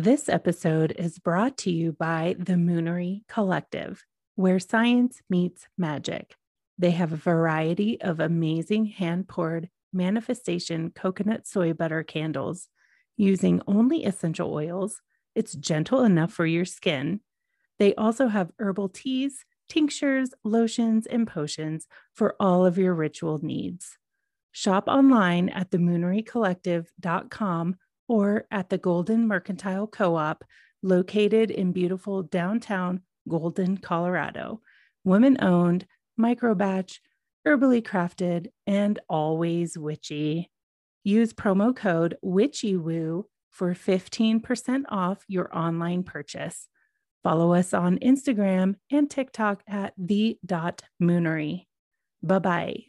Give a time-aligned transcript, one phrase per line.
[0.00, 6.36] This episode is brought to you by the Moonery Collective, where science meets magic.
[6.78, 12.68] They have a variety of amazing hand poured manifestation coconut soy butter candles
[13.16, 15.02] using only essential oils.
[15.34, 17.18] It's gentle enough for your skin.
[17.80, 23.98] They also have herbal teas, tinctures, lotions, and potions for all of your ritual needs.
[24.52, 27.76] Shop online at themoonerycollective.com
[28.08, 30.44] or at the Golden Mercantile Co op,
[30.82, 34.60] located in beautiful downtown Golden, Colorado.
[35.04, 35.86] Women owned,
[36.16, 37.00] micro batch,
[37.46, 40.50] herbally crafted, and always witchy.
[41.04, 46.68] Use promo code WitchyWoo for 15% off your online purchase.
[47.22, 51.66] Follow us on Instagram and TikTok at the.moonery.
[52.22, 52.87] Bye bye.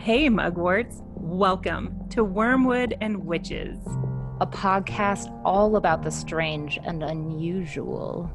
[0.00, 1.02] Hey, mugworts.
[1.14, 3.76] Welcome to Wormwood and Witches,
[4.40, 8.30] a podcast all about the strange and unusual.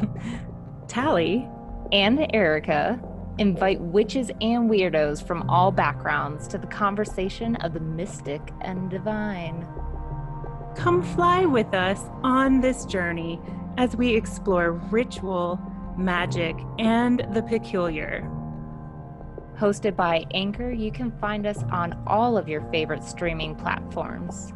[0.88, 1.48] Talle
[1.92, 3.00] and Erika
[3.38, 9.64] invite witches and weirdos from all backgrounds to the conversation of the mystic and divine.
[10.74, 13.40] Come fly with us on this journey
[13.78, 15.56] as we explore ritual,
[15.96, 18.28] magic, and the peculiar.
[19.58, 24.52] Hosted by Anchor, you can find us on all of your favorite streaming platforms.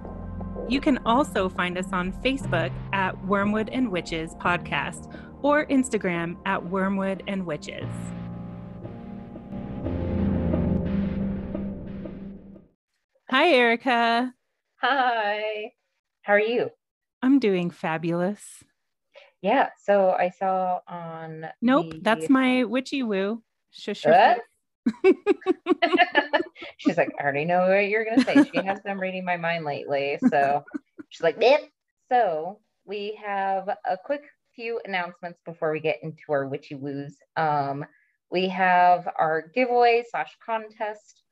[0.69, 6.69] You can also find us on Facebook at Wormwood and Witches Podcast or Instagram at
[6.69, 7.87] Wormwood and Witches.
[13.31, 14.35] Hi, Erika.
[14.83, 15.73] Hi.
[16.23, 16.71] How are you?
[17.23, 18.65] I'm doing fabulous.
[19.43, 19.69] Yeah.
[19.85, 21.47] So I saw on.
[21.63, 22.01] Nope, the...
[22.03, 23.43] that's my witchy woo.
[23.71, 24.05] Shush.
[26.79, 28.45] she's like, I already know what you're gonna say.
[28.45, 30.65] She has been reading my mind lately, so
[31.09, 31.69] she's like, Yep.
[32.11, 34.23] So we have a quick
[34.55, 37.17] few announcements before we get into our witchy woos.
[37.37, 37.85] Um,
[38.31, 41.23] we have our giveaway slash contest.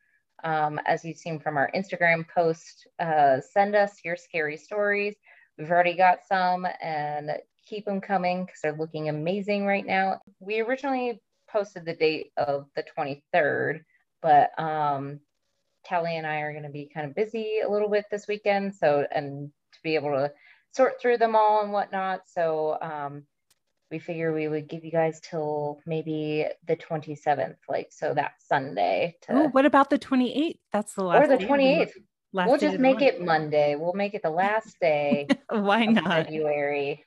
[0.45, 5.17] Um, as you've seen from our Instagram post, uh, send us your scary stories.
[5.59, 7.31] We've already got some and
[7.67, 10.21] keep them coming because they're looking amazing right now.
[10.39, 11.21] We originally
[11.57, 13.81] posted the date of the 23rd,
[14.21, 15.21] but um,
[15.85, 18.75] Talle and I are going to be kind of busy a little bit this weekend.
[18.75, 20.33] So, and to be able to
[20.73, 22.23] sort through them all and whatnot.
[22.27, 23.23] So, um,
[23.91, 29.17] we figure we would give you guys till maybe the 27th, like so that Sunday.
[29.23, 30.59] To, oh, what about the 28th?
[30.73, 31.25] That's the last.
[31.25, 31.93] Or the 28th.
[32.33, 33.77] we'll just make it Monday.
[33.77, 35.29] We'll make it the last day.
[35.51, 36.27] Why not?
[36.27, 37.05] February.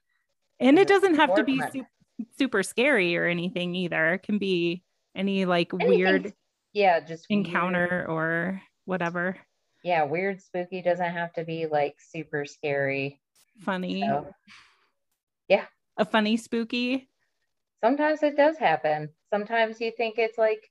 [0.62, 1.88] And it doesn't have to be super
[2.38, 4.14] super scary or anything either.
[4.14, 4.84] It can be
[5.16, 6.34] any like Anything, weird
[6.74, 8.10] yeah, just encounter weird.
[8.10, 9.38] or whatever.
[9.84, 13.20] Yeah, weird spooky doesn't have to be like super scary.
[13.62, 14.02] Funny.
[14.02, 14.28] So,
[15.48, 15.66] yeah.
[15.98, 17.10] A funny spooky.
[17.84, 19.10] Sometimes it does happen.
[19.30, 20.70] Sometimes you think it's like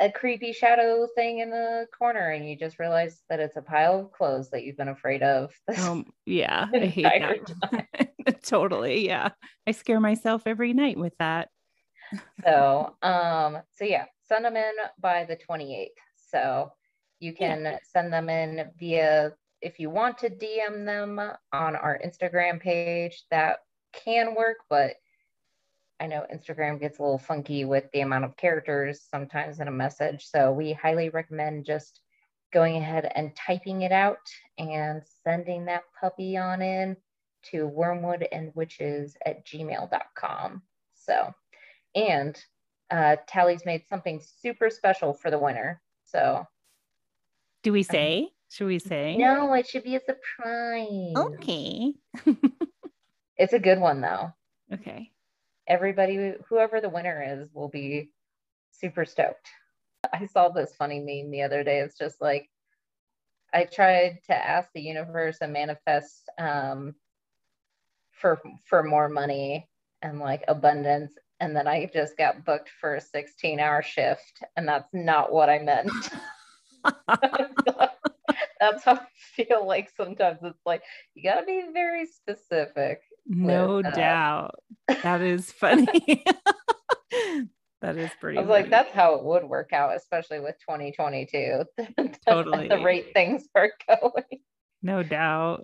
[0.00, 4.00] a creepy shadow thing in the corner and you just realize that it's a pile
[4.00, 5.52] of clothes that you've been afraid of.
[5.78, 8.08] Um, yeah, I hate that.
[8.44, 9.06] totally.
[9.06, 9.30] Yeah.
[9.66, 11.48] I scare myself every night with that.
[12.44, 15.88] so, um, so yeah, send them in by the 28th.
[16.30, 16.72] So
[17.20, 17.78] you can yeah.
[17.92, 21.18] send them in via, if you want to DM them
[21.52, 23.58] on our Instagram page, that
[23.92, 24.94] can work, but
[26.00, 29.72] I know Instagram gets a little funky with the amount of characters sometimes in a
[29.72, 30.26] message.
[30.26, 32.00] So we highly recommend just
[32.52, 34.18] going ahead and typing it out
[34.58, 36.96] and sending that puppy on in
[37.50, 40.62] to wormwoodandwitches at gmail.com.
[40.94, 41.34] So,
[41.94, 42.44] and
[42.90, 45.80] uh, Talle's made something super special for the winner.
[46.04, 46.46] So,
[47.62, 48.28] do we say?
[48.50, 49.16] Should we say?
[49.16, 51.14] No, it should be a surprise.
[51.16, 51.94] Okay.
[53.36, 54.32] it's a good one though.
[54.72, 55.12] Okay
[55.66, 58.10] everybody, whoever the winner is, will be
[58.70, 59.48] super stoked.
[60.12, 61.80] I saw this funny meme the other day.
[61.80, 62.48] It's just like,
[63.54, 66.94] I tried to ask the universe and manifest um,
[68.22, 69.68] for for more money
[70.00, 74.66] and like abundance, and then I just got booked for a 16 hour shift, and
[74.66, 75.90] that's not what I meant.
[78.58, 80.82] that's how I feel like sometimes it's like
[81.14, 83.02] you got to be very specific.
[83.26, 84.54] No with, doubt.
[85.02, 86.24] That is funny.
[87.80, 88.38] that is pretty.
[88.38, 88.62] I was funny.
[88.62, 91.64] like, that's how it would work out, especially with 2022.
[92.26, 92.68] Totally.
[92.68, 94.40] the rate things are going.
[94.82, 95.62] No doubt.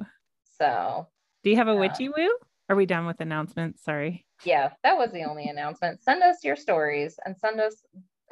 [0.59, 1.09] So,
[1.43, 2.31] do you have a witchy woo?
[2.69, 3.82] Are we done with announcements?
[3.82, 4.26] Sorry.
[4.44, 6.03] Yeah, that was the only announcement.
[6.03, 7.75] Send us your stories and send us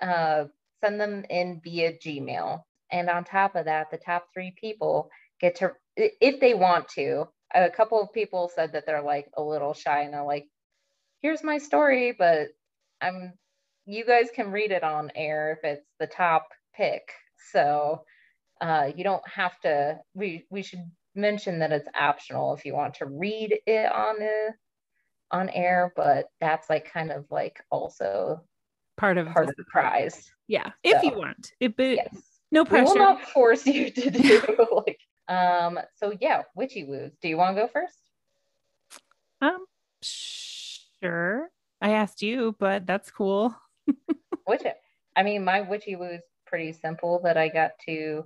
[0.03, 0.45] uh,
[0.85, 2.61] send them in via Gmail.
[2.93, 5.11] And on top of that, the top three people
[5.41, 7.25] get to, if they want to,
[7.55, 10.47] a couple of people said that they're like a little shy and they're like,
[11.21, 12.49] here's my story, but
[13.01, 13.33] I'm,
[13.87, 17.09] you guys can read it on air if it's the top pick.
[17.53, 18.03] So
[18.61, 20.85] uh, you don't have to, we, we should
[21.17, 24.55] mention that it's optional if you want to read it on the,
[25.31, 28.41] on air, but that's like kind of like also
[28.97, 30.31] part of part of the prize.
[30.49, 31.53] Yeah, if so, you want.
[31.61, 32.23] It, but yes.
[32.51, 32.85] no pressure.
[32.85, 37.13] We will not force you to do like um so yeah, witchy woos.
[37.21, 37.99] Do you want to go first?
[39.41, 39.65] Um
[40.03, 41.51] sure.
[41.81, 43.55] I asked you, but that's cool.
[44.47, 44.63] Which
[45.17, 48.25] I mean my witchy woo is pretty simple that I got to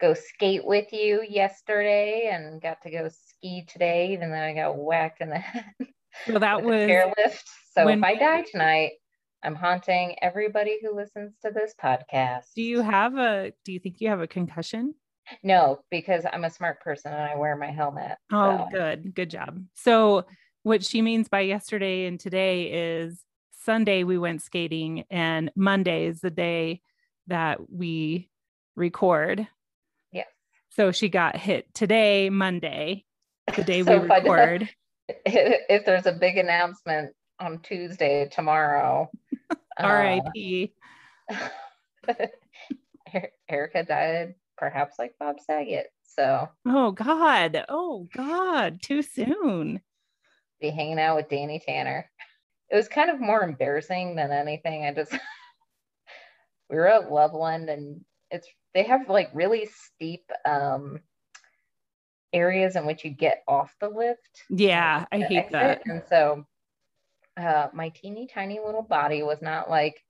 [0.00, 4.76] go skate with you yesterday and got to go ski today, even though I got
[4.76, 5.64] whacked in the head.
[6.28, 7.44] Well, that was chairlift.
[7.72, 8.92] So when, if I die tonight,
[9.42, 12.54] I'm haunting everybody who listens to this podcast.
[12.54, 14.94] Do you have a do you think you have a concussion?
[15.42, 18.16] No, because I'm a smart person and I wear my helmet.
[18.32, 18.76] Oh, so.
[18.76, 19.14] good.
[19.14, 19.62] Good job.
[19.74, 20.24] So
[20.62, 23.22] what she means by yesterday and today is
[23.52, 26.80] Sunday we went skating and Monday is the day
[27.26, 28.30] that we
[28.76, 29.46] record.
[30.76, 33.06] So she got hit today, Monday,
[33.56, 34.68] the day so we record.
[35.08, 39.10] if there's a big announcement on Tuesday tomorrow.
[39.80, 40.74] R.I.P.
[41.32, 42.14] Uh,
[43.48, 45.86] Erika died perhaps like Bob Saget.
[46.04, 47.64] So Oh God.
[47.70, 48.82] Oh God.
[48.82, 49.80] Too soon.
[50.60, 52.10] Be hanging out with Danny Tanner.
[52.70, 54.84] It was kind of more embarrassing than anything.
[54.84, 55.12] I just
[56.68, 61.00] we were at Loveland and it's they have like really steep um
[62.32, 64.44] areas in which you get off the lift.
[64.50, 65.52] Yeah, I hate exit.
[65.52, 65.82] that.
[65.86, 66.44] And so
[67.38, 70.02] uh, my teeny tiny little body was not like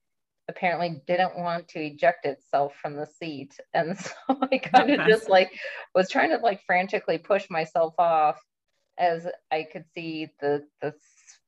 [0.49, 4.13] apparently didn't want to eject itself from the seat and so
[4.53, 5.51] i kind of just like
[5.93, 8.39] was trying to like frantically push myself off
[8.97, 10.95] as i could see the the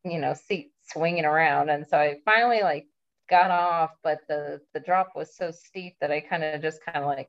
[0.04, 2.88] you know seat swinging around and so i finally like
[3.28, 6.98] got off but the the drop was so steep that i kind of just kind
[6.98, 7.28] of like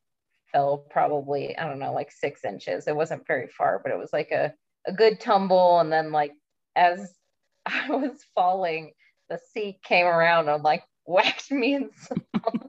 [0.52, 4.12] fell probably i don't know like six inches it wasn't very far but it was
[4.14, 4.52] like a,
[4.88, 6.34] a good tumble and then like
[6.76, 7.14] as
[7.66, 8.94] I was falling,
[9.30, 11.90] the seat came around and like whacked me on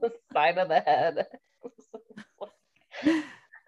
[0.01, 1.27] the side of the head.
[3.03, 3.23] and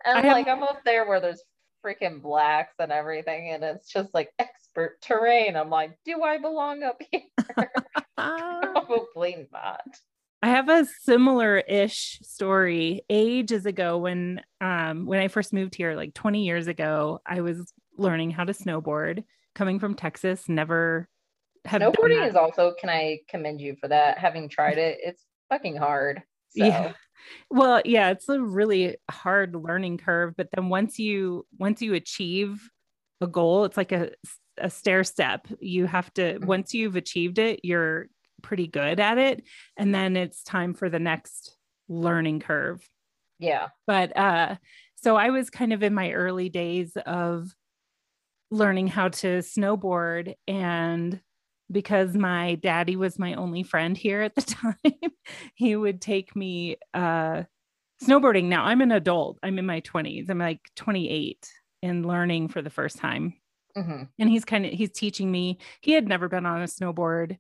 [0.06, 1.44] I'm like, I'm up there where there's
[1.86, 5.56] freaking blacks and everything, and it's just like expert terrain.
[5.56, 7.21] I'm like, do I belong up here?
[8.62, 9.88] Probably not.
[10.42, 13.02] I have a similar-ish story.
[13.10, 17.74] Ages ago, when um when I first moved here, like 20 years ago, I was
[17.98, 19.24] learning how to snowboard.
[19.56, 21.08] Coming from Texas, never
[21.66, 25.75] have snowboarding is also can i commend you for that having tried it it's fucking
[25.75, 26.66] hard so.
[26.66, 26.94] yeah
[27.50, 32.70] well yeah it's a really hard learning curve but then once you once you achieve
[33.22, 34.12] a goal it's like a,
[34.58, 36.46] a stair step you have to mm-hmm.
[36.46, 38.08] once you've achieved it you're
[38.44, 39.44] pretty good at it
[39.78, 41.57] and then it's time for the next
[41.88, 42.88] learning curve
[43.40, 44.56] yeah but uh
[44.95, 47.48] so i was kind of in my early days of
[48.51, 51.19] learning how to snowboard and
[51.72, 54.42] because my daddy was my only friend here at the
[54.84, 55.12] time,
[55.56, 57.44] he would take me uh,
[58.01, 58.46] snowboarding.
[58.46, 61.50] Now I'm an adult, I'm in my 20s, I'm like 28
[61.82, 63.34] and learning for the first time.
[63.75, 64.03] Mm-hmm.
[64.20, 65.58] And he's kind of he's teaching me.
[65.82, 67.38] He had never been on a snowboard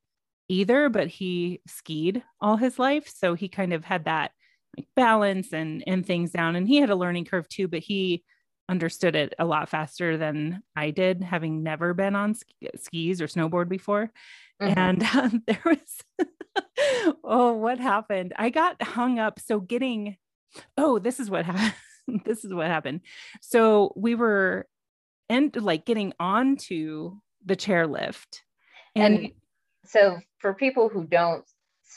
[0.49, 4.31] either, but he skied all his life, so he kind of had that
[4.77, 6.55] like balance and and things down.
[6.55, 8.23] And he had a learning curve too, but he
[8.69, 12.35] understood it a lot faster than I did, having never been on
[12.77, 14.11] skis or snowboard before.
[14.61, 14.79] Mm-hmm.
[14.79, 16.27] And um, there was,
[17.23, 18.33] oh, what happened?
[18.37, 19.39] I got hung up.
[19.39, 20.17] So, getting,
[20.77, 21.73] oh, this is what happened.
[22.25, 23.01] this is what happened.
[23.41, 24.67] So, we were
[25.29, 28.41] and like getting onto the chairlift.
[28.95, 29.31] And, and
[29.85, 31.45] so, for people who don't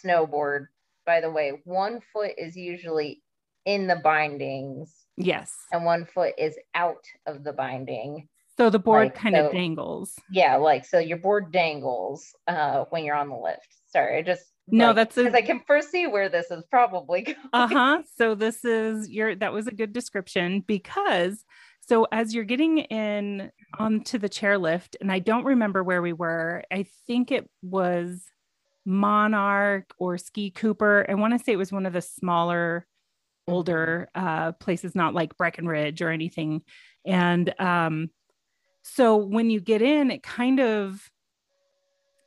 [0.05, 0.67] snowboard,
[1.05, 3.23] by the way, one foot is usually
[3.65, 5.53] in the bindings Yes.
[5.73, 8.29] And one foot is out of the binding.
[8.57, 10.15] So the board like, kind so, of dangles.
[10.31, 13.69] Yeah, like so your board dangles uh when you're on the lift.
[13.87, 17.37] Sorry, I just no, like, that's because I can foresee where this is probably going.
[17.53, 18.03] Uh-huh.
[18.17, 21.45] So this is your that was a good description because
[21.89, 26.65] so as you're getting in onto the chairlift, and I don't remember where we were,
[26.71, 28.25] I think it was
[28.85, 31.07] Monarch or Ski Cooper.
[31.09, 32.87] I want to say it was one of the smaller
[33.49, 36.63] older uh, places, not like Breckenridge or anything.
[37.05, 38.11] And um,
[38.83, 41.09] so when you get in, it kind of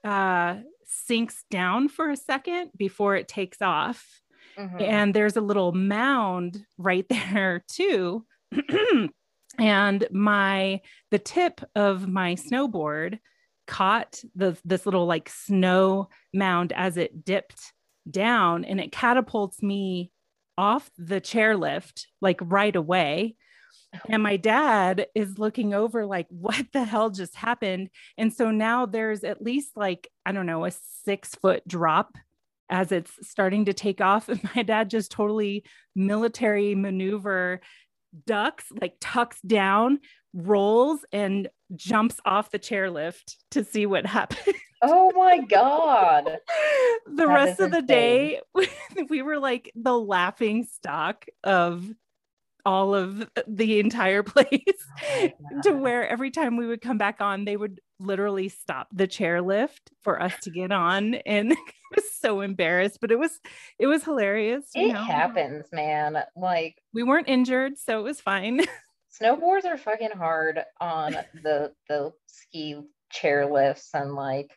[0.04, 4.22] uh, sinks down for a second before it takes off.
[4.58, 4.82] Mhm.
[4.82, 8.26] and there's a little mound right there too
[9.60, 13.20] and my the tip of my snowboard
[13.68, 17.74] caught the this little like snow mound as it dipped
[18.10, 20.12] down and it catapults me
[20.58, 23.36] off the chairlift like right away.
[23.96, 24.00] Oh.
[24.10, 27.90] And my dad is looking over like what the hell just happened?
[28.18, 30.72] And so now there's at least like i don't know a
[31.06, 32.18] six foot drop
[32.70, 34.30] as it's starting to take off.
[34.30, 35.64] And my dad just totally
[35.96, 37.62] military maneuver
[38.26, 40.00] ducks like tucks down
[40.34, 46.26] rolls and jumps off the chairlift to see what happened Oh my god.
[47.06, 47.88] the That rest of the insane.
[47.88, 48.42] day
[49.10, 51.86] we were like the laughing stock of
[52.66, 54.60] all of the entire place
[55.02, 59.08] Oh to where every time we would come back on they would literally stop the
[59.08, 63.40] chairlift for us to get on and I was so embarrassed but it was
[63.80, 65.04] it was hilarious you It know.
[65.04, 66.24] happens, man.
[66.36, 68.62] Like we weren't injured so it was fine
[69.22, 71.14] snowboards are fucking hard on
[71.44, 74.52] the the ski chair lifts and like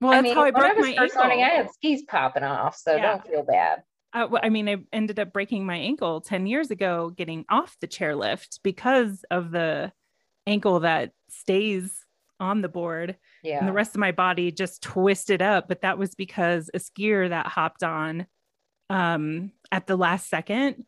[0.00, 1.48] well I that's mean how i when I broke was my first ankle learning, I
[1.48, 3.12] had skis popping off, so Yeah.
[3.12, 3.82] don't feel bad.
[4.14, 7.76] I, w- I mean, I ended up breaking my ankle 10 years ago getting off
[7.80, 9.92] the chairlift because of the
[10.46, 12.04] ankle that stays
[12.40, 13.58] on the board Yeah.
[13.58, 15.68] and the rest of my body just twisted up.
[15.68, 18.26] But that was because a skier that hopped on
[18.90, 20.84] um, at the last second,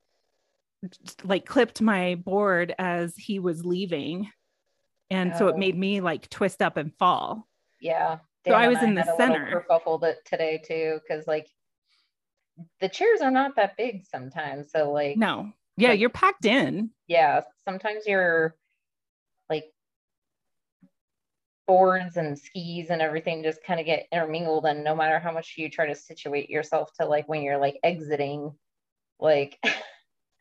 [1.22, 4.30] like clipped my board as he was leaving.
[5.10, 5.58] And so it Oh.
[5.58, 7.48] made me like twist up and fall.
[7.80, 8.18] Yeah.
[8.46, 9.64] So I was and in the had a little center.
[9.70, 11.46] kerfuffle that today too, because like
[12.80, 14.70] the chairs are not that big sometimes.
[14.70, 15.52] So like No.
[15.76, 16.90] Yeah, Like- you're packed in.
[17.08, 18.54] yeah, sometimes you're
[19.50, 19.64] like
[21.66, 25.54] boards and skis and everything just kind of get intermingled and no matter how much
[25.56, 28.52] you try to situate yourself to like when you're like exiting
[29.18, 29.58] like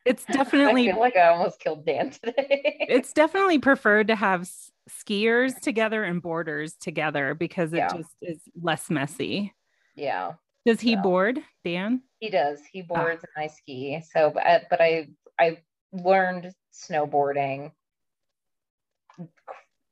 [0.04, 2.76] It's I definitely feel like I almost killed Dan today.
[2.90, 4.46] it's definitely preferred to have
[4.90, 7.88] skiers together and boarders together because it Yeah.
[7.88, 9.54] just is less messy.
[9.96, 10.32] yeah,
[10.66, 11.02] Does he Yeah.
[11.02, 12.02] board, Dan?
[12.20, 12.60] he does.
[12.72, 12.86] He Ah.
[12.94, 14.00] boards and I ski.
[14.12, 17.72] So but I, but I I learned snowboarding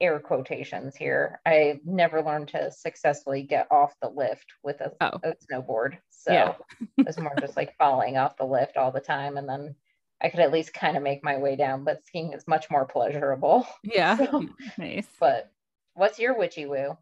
[0.01, 1.41] air quotations here.
[1.47, 5.19] I never learned to successfully get off the lift with a, Oh.
[5.23, 5.99] a snowboard.
[6.11, 6.55] So Yeah.
[6.99, 9.37] it was more just like falling off the lift all the time.
[9.37, 9.77] And then
[10.21, 12.85] I could at least kind of make my way down, but skiing is much more
[12.87, 13.67] pleasurable.
[13.85, 14.17] Yeah.
[14.31, 14.49] So-
[14.79, 15.07] nice.
[15.21, 15.53] But
[15.95, 16.97] what's your witchy woo?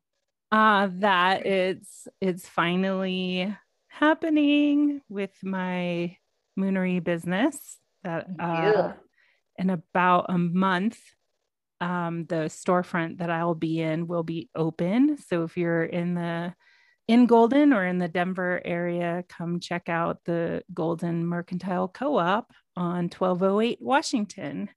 [0.52, 3.54] Uh that it's it's finally
[3.88, 6.16] happening with my
[6.58, 8.92] moonery business that uh Yeah.
[9.58, 10.98] in about a month
[11.80, 16.54] um the storefront that I'll be in will be open so if you're in the
[17.06, 23.08] in Golden or in the Denver area come check out the Golden Mercantile Co-op on
[23.08, 24.68] 1208 Washington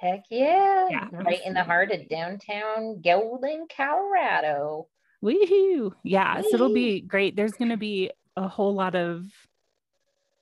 [0.00, 0.88] Heck yeah.
[0.90, 1.08] Yeah.
[1.12, 4.88] Right in the heart of downtown Golden, Colorado.
[5.22, 5.92] Woohoo.
[6.02, 6.40] Yeah.
[6.40, 7.36] So it'll be great.
[7.36, 9.26] There's going to be a whole lot of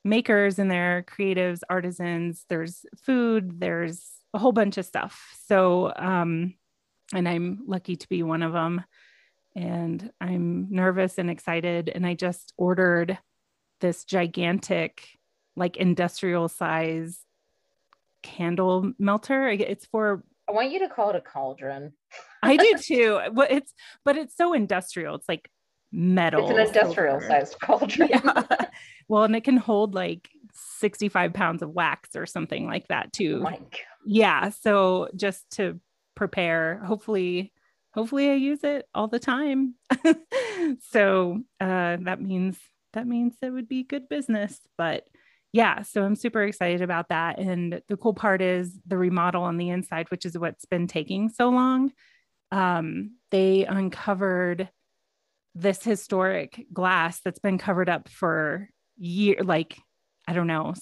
[0.04, 2.44] makers and their creatives, artisans.
[2.48, 5.36] There's food, there's a whole bunch of stuff.
[5.46, 6.54] So, um,
[7.12, 8.84] and I'm lucky to be one of them.
[9.56, 11.88] And I'm nervous and excited.
[11.92, 13.18] And I just ordered
[13.80, 15.08] this gigantic,
[15.56, 17.18] like industrial size
[18.22, 19.48] candle melter.
[19.48, 21.92] It's for I want you to call it a cauldron.
[22.42, 23.20] I do too.
[23.32, 23.72] Well, it's
[24.04, 25.14] but it's so industrial.
[25.16, 25.50] It's like
[25.92, 26.42] metal.
[26.42, 27.40] It's an industrial silver.
[27.40, 28.08] sized cauldron.
[28.10, 28.42] Yeah.
[29.08, 33.10] well, and it can hold like 65 pounds of wax or something like that Oh
[33.12, 33.40] too.
[33.42, 33.58] God.
[34.06, 34.48] yeah.
[34.50, 35.78] So just to
[36.14, 37.52] prepare, hopefully,
[37.94, 39.74] hopefully I use it all the time.
[40.90, 42.58] so uh that means
[42.94, 44.58] that means it would be good business.
[44.76, 45.04] But
[45.52, 47.38] yeah, so I'm super excited about that.
[47.38, 51.28] And the cool part is the remodel on the inside, which is what's been taking
[51.28, 51.92] so long.
[52.52, 54.68] Um, they uncovered
[55.54, 59.78] this historic glass that's been covered up for year like
[60.26, 60.74] I don't know,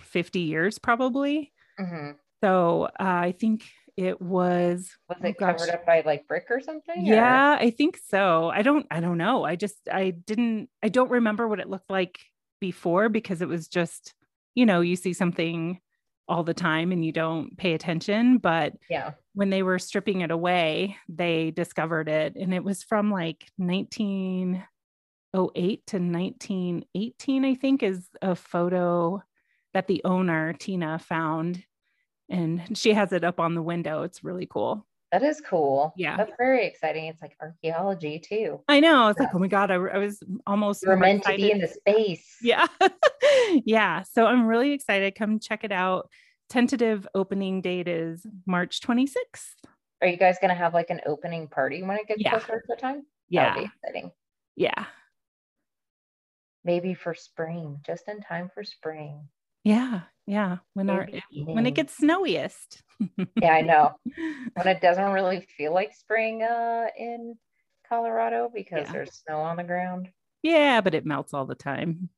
[0.00, 1.52] 50 years probably.
[1.78, 2.16] Mhm.
[2.42, 3.64] So uh, I think
[3.96, 5.58] it was Was Oh, it gosh.
[5.58, 6.98] covered up by like brick or something?
[6.98, 8.48] or- yeah, I think so.
[8.48, 9.44] I don't I don't know.
[9.44, 12.18] I just I didn't I don't remember what it looked like
[12.60, 14.14] before because it was just,
[14.54, 15.80] you know, you see something
[16.28, 19.12] all the time and you don't pay attention, but Yeah.
[19.34, 24.66] when they were stripping it away, they discovered it and it was from like 1908
[25.86, 29.22] to 1918 I think is a photo
[29.74, 31.64] that the owner Tina found
[32.28, 34.02] and she has it up on the window.
[34.04, 34.86] It's really cool.
[35.12, 35.92] That is cool.
[35.96, 36.16] Yeah.
[36.16, 37.06] That's very exciting.
[37.06, 38.60] It's like archaeology too.
[38.68, 39.08] I know.
[39.08, 41.50] It's was like, oh my God, I, I was almost We're more meant to be
[41.50, 42.36] in the space.
[42.40, 42.66] Yeah.
[43.64, 44.02] yeah.
[44.04, 45.16] So I'm really excited.
[45.16, 46.08] Come check it out.
[46.48, 49.54] Tentative opening date is March 26th.
[50.00, 52.30] Are you guys gonna have like an opening party when it gets Yeah.
[52.38, 53.02] closer to time?
[53.28, 53.48] Yeah.
[53.48, 54.10] That'll be exciting.
[54.56, 54.84] Yeah.
[56.64, 59.28] Maybe for spring, just in time for spring.
[59.64, 60.02] Yeah.
[60.26, 60.58] Yeah.
[60.74, 62.82] When our Maybe when it gets snowiest.
[63.40, 63.92] Yeah, I know.
[64.54, 67.36] When it doesn't really feel like spring uh in
[67.88, 68.92] Colorado because Yeah.
[68.92, 70.08] there's snow on the ground.
[70.42, 72.08] yeah, but it melts all the time.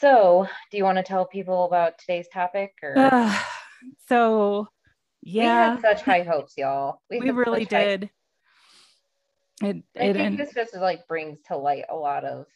[0.00, 3.44] So, do you want to tell people about today's topic or Ugh.
[4.08, 4.68] so
[5.24, 7.00] we yeah, had such high hopes, y'all.
[7.10, 8.10] we had really such high- did.
[9.62, 12.46] It, I it think and this just like brings to light a lot of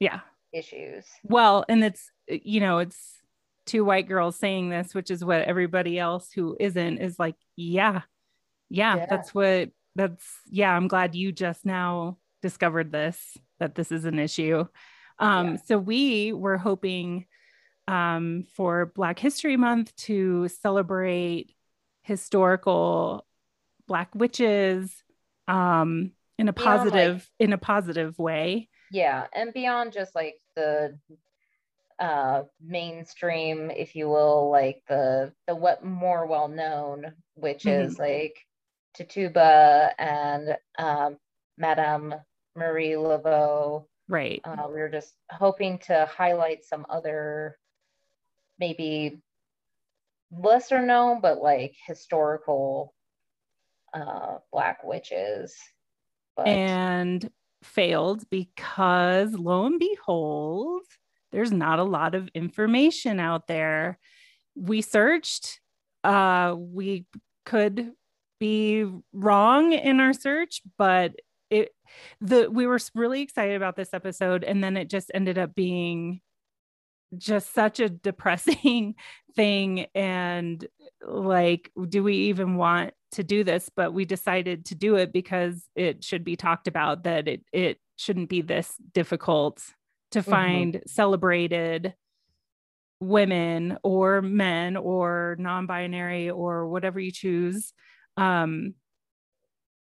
[0.00, 0.20] yeah.
[0.52, 1.04] issues.
[1.24, 3.20] Well, and it's you know, it's
[3.66, 8.02] two white girls saying this, which is what everybody else who isn't is like, yeah,
[8.70, 9.06] yeah, Yeah.
[9.06, 14.18] that's what that's yeah, I'm glad you just now discovered this, that this is an
[14.18, 14.64] issue.
[15.18, 15.56] Um, Yeah.
[15.66, 17.26] so we were hoping
[17.86, 21.54] um for Black History Month to celebrate
[22.02, 23.26] historical
[23.86, 24.90] black witches
[25.48, 28.68] um in a Beyond, like- positive in a positive way.
[28.90, 30.98] Yeah, and beyond just like the
[31.98, 38.36] uh mainstream, if you will, like the the what more well known, which is like
[38.94, 41.18] Tituba and um
[41.56, 42.14] Madame
[42.56, 43.86] Marie Laveau.
[44.08, 44.40] Right.
[44.44, 47.58] Uh, we were just hoping to highlight some other
[48.58, 49.20] maybe
[50.30, 52.94] lesser known but like historical
[53.92, 55.56] uh black witches.
[56.36, 57.30] But and
[57.62, 60.82] failed because lo and behold,
[61.34, 63.98] there's not a lot of information out there.
[64.54, 65.60] We searched,
[66.04, 67.06] uh, we
[67.44, 67.90] could
[68.38, 71.16] be wrong in our search, but
[71.50, 71.70] it
[72.20, 76.20] the we were really excited about this episode, and then it just ended up being
[77.18, 78.94] just such a depressing
[79.36, 80.66] thing and
[81.04, 85.68] like do we even want to do this but we decided to do it because
[85.74, 89.60] it should be talked about that it it shouldn't be this difficult
[90.14, 90.30] to Mhm.
[90.30, 91.94] find celebrated
[93.00, 97.74] women or men or non-binary or whatever you choose
[98.16, 98.74] um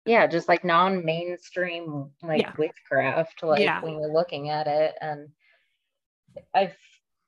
[0.06, 2.54] yeah, just like non-mainstream like Yeah.
[2.58, 3.82] witchcraft, like Yeah.
[3.82, 4.96] when you're looking at it.
[5.02, 5.28] And
[6.54, 6.78] I've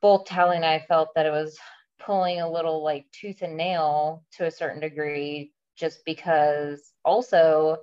[0.01, 1.59] both Talle and I felt that it was
[1.99, 7.79] pulling a little like tooth and nail to a certain degree, just because also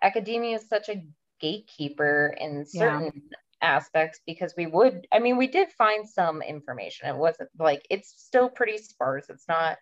[0.00, 1.04] academia is such a
[1.40, 3.10] gatekeeper in certain
[3.62, 7.08] aspects because we would I mean we did find some information.
[7.08, 9.30] It wasn't like it's still pretty sparse.
[9.30, 9.78] It's not,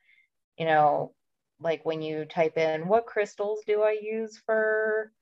[0.57, 1.15] you know,
[1.61, 5.13] like when you type in what crystals do I use for,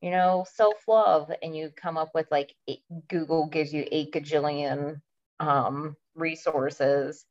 [0.00, 5.00] you know, self-love and you come up with like eight, Google gives you eight gajillion
[5.40, 7.24] um resources.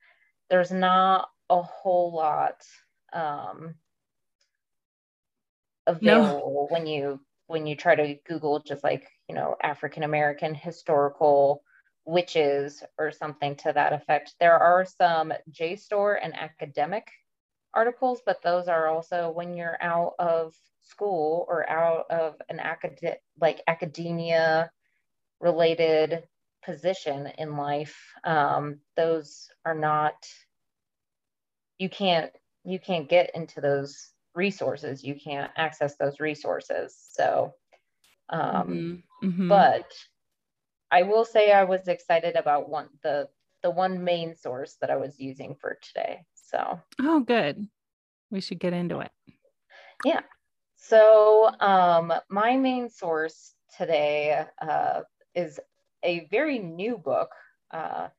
[0.49, 2.63] There's not a whole lot
[3.13, 3.75] um
[5.85, 11.63] available when you when you try to Google just like, you know, African American historical
[12.05, 14.35] witches or something to that effect.
[14.39, 17.07] There are some JSTOR and academic
[17.73, 23.17] articles, but those are also when you're out of school or out of an acad
[23.39, 24.69] like academia
[25.39, 26.23] related
[26.63, 27.97] position in life.
[28.23, 30.13] Um, those are not
[31.77, 32.31] you can't
[32.63, 35.03] you can't get into those resources.
[35.03, 36.95] You can't access those resources.
[37.11, 37.53] So
[38.29, 39.49] um mhm, mhm.
[39.49, 39.91] but
[40.91, 43.29] I will say I was excited about one the
[43.61, 46.25] the one main source that I was using for today.
[46.33, 47.67] So oh good
[48.31, 49.11] we should get into it
[50.05, 50.21] Yeah.
[50.75, 55.01] so um my main source today uh
[55.35, 55.59] is
[56.03, 57.31] a very new book,
[57.71, 58.09] uh,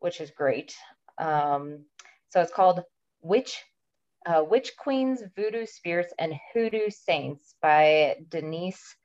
[0.00, 0.74] which is great.
[1.18, 1.84] Um,
[2.30, 2.82] so it's called
[3.22, 3.62] Witch
[4.26, 8.96] uh, Witch Queens, Voodoo Spirits, and Hoodoo Saints by Denise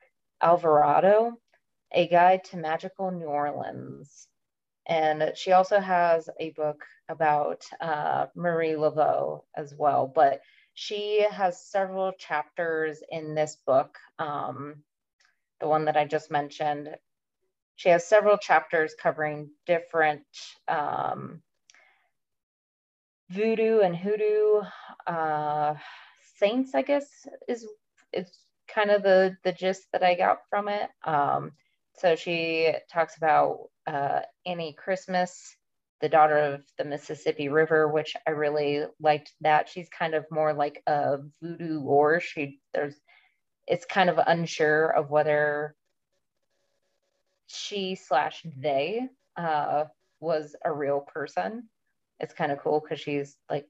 [0.42, 1.34] Alvarado,
[1.92, 4.28] a guide to magical New Orleans.
[4.88, 10.12] And she also has a book about uh, Marie Laveau as well.
[10.14, 10.42] But
[10.74, 13.98] she has several chapters in this book.
[14.20, 14.84] Um,
[15.60, 16.90] the one that I just mentioned.
[17.76, 20.26] She has several chapters covering different
[20.68, 21.42] um,
[23.30, 24.62] voodoo and hoodoo
[25.06, 25.76] uh,
[26.38, 27.06] saints, I guess
[27.48, 27.68] is
[28.14, 28.32] is
[28.68, 30.90] kind of the the gist that I got from it.
[31.04, 31.54] Um,
[31.96, 35.56] so she talks about uh, Annie Christmas,
[36.02, 39.70] the daughter of the Mississippi River, which I really liked that.
[39.70, 42.20] She's kind of more like a voodoo lore.
[42.20, 42.96] She there's
[43.66, 45.76] it's kind of unsure of whether
[47.48, 49.86] she slash they uh,
[50.20, 51.70] was a real person.
[52.20, 53.68] It's kind of cool because she's like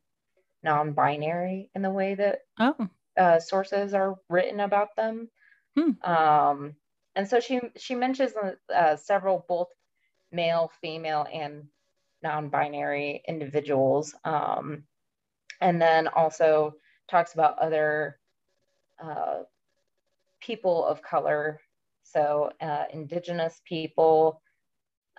[0.64, 5.30] non-binary in the way that Oh, uh, sources are written about them.
[5.76, 6.10] Hmm.
[6.10, 6.76] Um,
[7.16, 8.34] and so she she mentions
[8.74, 9.70] uh, several both
[10.32, 11.64] male, female, and
[12.22, 14.84] non-binary individuals, um,
[15.62, 16.76] and then also
[17.10, 18.20] talks about other
[19.04, 19.40] uh,
[20.40, 21.60] people of color,
[22.04, 24.42] so uh, indigenous people,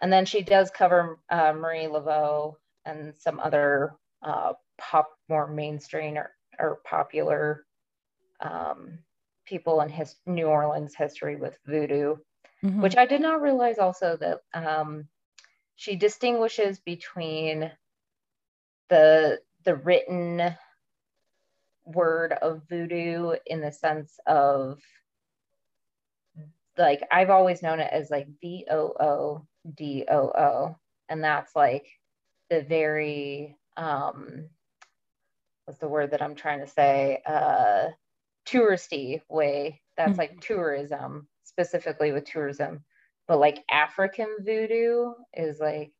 [0.00, 6.16] and then she does cover uh, Marie Laveau and some other uh, pop, more mainstream
[6.16, 7.64] or, or popular
[8.40, 8.98] um,
[9.46, 12.16] people in his New Orleans history with voodoo,
[12.64, 12.82] Mhm.
[12.82, 15.08] which I did not realize also that um,
[15.76, 17.70] she distinguishes between
[18.88, 20.56] the the written
[21.84, 24.80] word of voodoo in the sense of
[26.76, 30.76] like I've always known it as like V O O D O O,
[31.08, 31.86] and that's like
[32.50, 34.48] the very um,
[35.64, 37.22] what's the word that I'm trying to say?
[37.26, 37.88] Uh,
[38.48, 39.82] touristy way.
[39.96, 40.18] That's Mhm.
[40.18, 42.84] like tourism, specifically with tourism.
[43.28, 45.92] But like African voodoo is like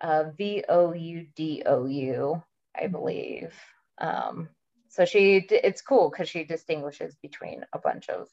[0.00, 2.42] uh, V O U D O U,
[2.76, 3.54] I believe.
[3.98, 4.48] Um,
[4.88, 8.28] so she, it's cool because she distinguishes between a bunch of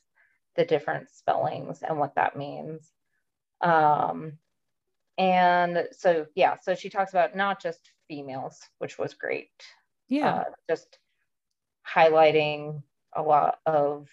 [0.55, 2.91] the different spellings and what that means.
[3.61, 4.39] Um,
[5.17, 9.51] and so, yeah, so she talks about not just females, which was great
[10.07, 10.39] yeah.
[10.39, 10.99] uh, just
[11.87, 14.07] highlighting a lot of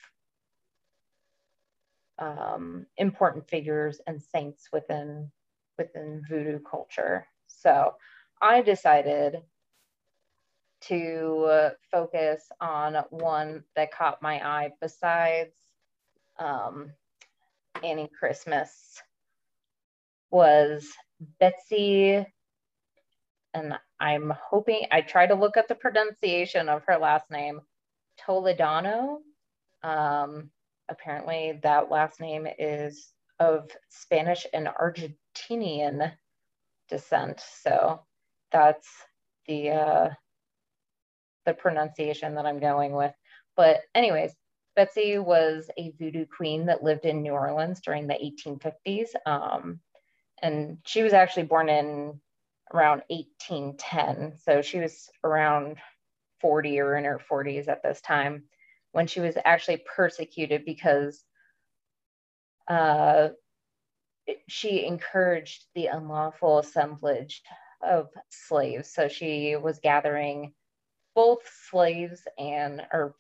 [2.18, 5.30] um, important figures and saints within
[5.76, 7.26] within voodoo culture.
[7.46, 7.94] So
[8.42, 9.42] I decided
[10.82, 15.54] to focus on one that caught my eye besides
[16.38, 16.92] um,
[17.82, 19.00] Annie Christmas
[20.30, 20.88] was
[21.40, 22.26] Betsy
[23.54, 27.61] and I'm hoping I try to look at the pronunciation of her last name,
[28.29, 29.19] Toledano.
[29.83, 30.51] Um,
[30.88, 36.12] apparently, that last name is of Spanish and Argentinian
[36.88, 38.01] descent, so
[38.53, 38.88] that's
[39.47, 40.09] the uh,
[41.47, 43.14] the pronunciation that I'm going with.
[43.57, 44.35] But anyways,
[44.77, 48.14] Betsy was a voodoo queen that lived in New Orleans during the
[48.47, 49.81] 1850s, um,
[50.43, 52.21] and she was actually born in
[52.73, 54.38] around 1810.
[54.38, 55.79] So she was around
[56.40, 58.44] 40 or in her 40s at this time
[58.92, 61.24] when she was actually persecuted because
[62.68, 63.29] uh,
[64.48, 67.42] she encouraged the unlawful assemblage
[67.83, 68.92] of slaves.
[68.92, 70.53] So she was gathering
[71.14, 73.14] both slaves and or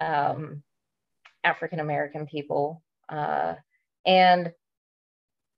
[0.00, 0.62] um,
[1.42, 2.82] African American people.
[3.08, 3.54] Uh,
[4.06, 4.52] and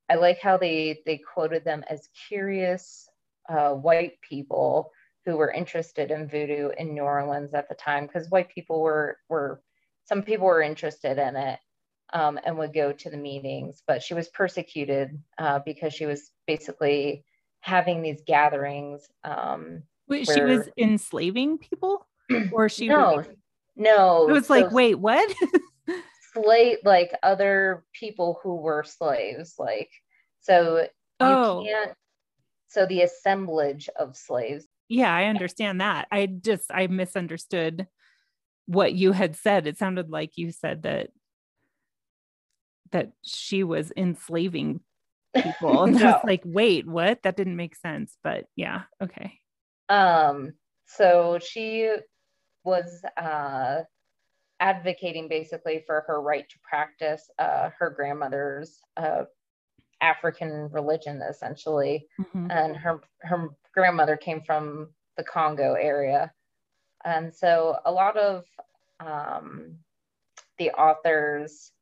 [0.09, 3.09] I like how they they quoted them as curious
[3.49, 4.91] uh, white people
[5.27, 9.19] who were interested in voodoo in New Orleans at the time because white people were
[9.29, 9.61] were
[10.05, 11.59] some people were interested in it
[12.13, 16.31] um, and would go to the meetings, but she was persecuted uh, because she was
[16.47, 17.25] basically
[17.61, 19.09] having these gatherings.
[19.25, 22.07] Um, Wait, she was enslaving people,
[22.53, 22.89] or she?
[22.89, 23.27] no, was-
[23.75, 25.35] no, it was like, wait, what?
[26.33, 29.91] slave like other people who were slaves, like
[30.41, 30.87] so you
[31.19, 31.65] Oh.
[31.67, 31.93] can't.
[32.69, 36.09] So the assemblage of slaves yeah, I understand that.
[36.11, 37.87] I just I misunderstood
[38.67, 39.67] what you had said.
[39.67, 41.11] It sounded like you said that
[42.93, 44.81] that she was enslaving
[45.35, 47.23] people, and I was like, wait, what?
[47.23, 48.17] That didn't make sense.
[48.23, 49.41] But yeah, okay.
[49.89, 50.53] Um,
[50.87, 51.91] so she
[52.65, 53.83] was uh,
[54.61, 59.25] advocating basically for her right to practice uh, her grandmother's uh,
[60.01, 62.07] African religion, essentially.
[62.21, 62.51] Mhm.
[62.51, 66.33] And her her grandmother came from the Congo area,
[67.05, 68.45] and so a lot of
[69.01, 69.77] um,
[70.59, 71.73] the authors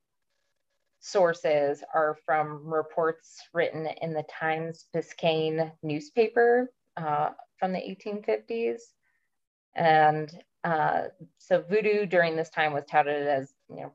[1.04, 8.80] sources are from reports written in the Times-Picayune newspaper uh, from the 1850s.
[9.76, 10.33] And
[10.64, 13.92] uh, so voodoo during this time was touted as, you know,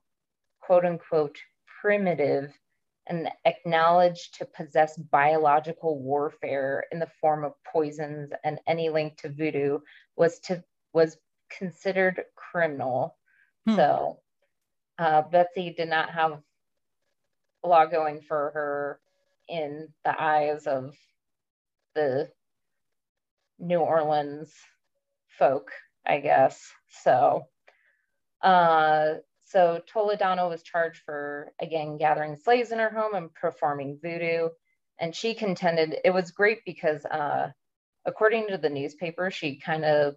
[0.61, 1.39] quote unquote,
[1.81, 2.53] primitive
[3.09, 9.29] and acknowledged to possess biological warfare in the form of poisons and any link to
[9.29, 9.79] voodoo
[10.15, 11.17] was to was
[11.49, 13.17] considered criminal.
[13.67, 13.75] Hmm.
[13.75, 14.19] So
[14.99, 16.39] uh, Betsy did not have
[17.63, 18.99] a lot going for her
[19.47, 20.95] in the eyes of
[21.95, 22.29] the
[23.57, 24.53] New Orleans
[25.37, 25.71] folk,
[26.05, 26.71] I guess.
[27.03, 27.47] So,
[28.41, 29.15] uh,
[29.49, 34.49] so Toledano was charged for again gathering slaves in her home and performing voodoo.
[34.99, 37.51] And she contended it was great because, uh,
[38.05, 40.15] according to the newspaper, she kind of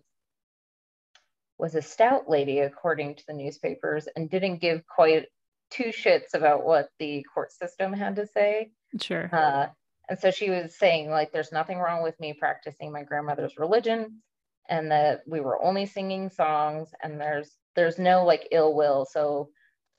[1.58, 5.26] was a stout lady, according to the newspapers, and didn't give quite
[5.70, 8.72] two shits about what the court system had to say.
[9.00, 9.30] Sure.
[9.32, 9.68] Uh,
[10.08, 14.20] and so she was saying, like, there's nothing wrong with me practicing my grandmother's religion,
[14.68, 19.06] and that we were only singing songs, and there's there's no like ill will.
[19.11, 19.50] So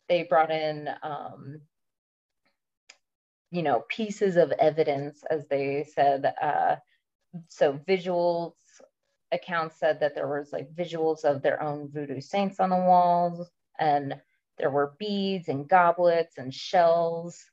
[0.10, 1.62] they brought in, um,
[3.52, 6.34] you know, pieces of evidence, as they said.
[6.42, 6.76] Uh,
[7.48, 8.54] so visuals
[9.32, 13.50] accounts said that there was like visuals of their own voodoo saints on the walls,
[13.80, 14.16] and
[14.58, 17.44] there were beads and goblets and shells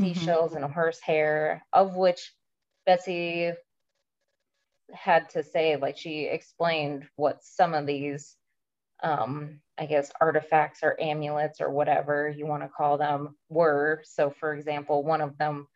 [0.00, 0.64] seashells mm-hmm.
[0.64, 2.32] and horsehair, of which
[2.86, 3.52] Betsy
[4.92, 8.36] had to say, like she explained what some of these,
[9.02, 14.02] um, I guess, artifacts or amulets or whatever you want to call them were.
[14.04, 15.68] So, for example, one of them,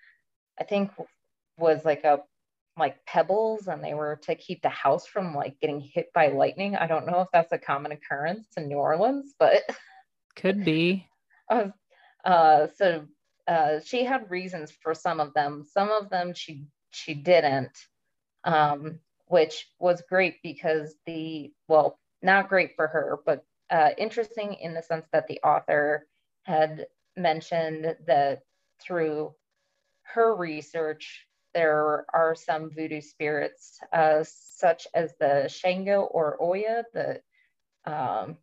[0.59, 0.91] I think,
[1.59, 2.21] was like a
[2.79, 6.75] like pebbles and they were to keep the house from like getting hit by lightning.
[6.75, 9.63] I don't know if that's a common occurrence in New Orleans, but
[10.37, 11.07] could be.
[11.51, 11.69] uh,
[12.25, 13.07] uh, so
[13.47, 15.65] uh, she had reasons for some of them.
[15.71, 17.77] Some of them she she didn't,
[18.45, 24.75] um, which was great because the well, not great for her, but uh, interesting in
[24.75, 26.07] the sense that the author
[26.45, 28.41] had mentioned that
[28.81, 29.35] through
[30.03, 37.23] her research, there are some voodoo spirits, uh, such as the Shango or Oya, that
[37.85, 38.37] um,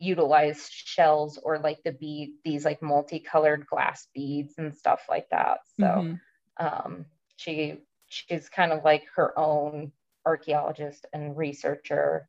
[0.00, 5.58] utilize shells or like the bead these like multicolored glass beads and stuff like that
[5.78, 6.66] so mm-hmm.
[6.66, 7.04] um,
[7.36, 7.76] she
[8.08, 9.92] she's kind of like her own
[10.24, 12.26] archaeologist and researcher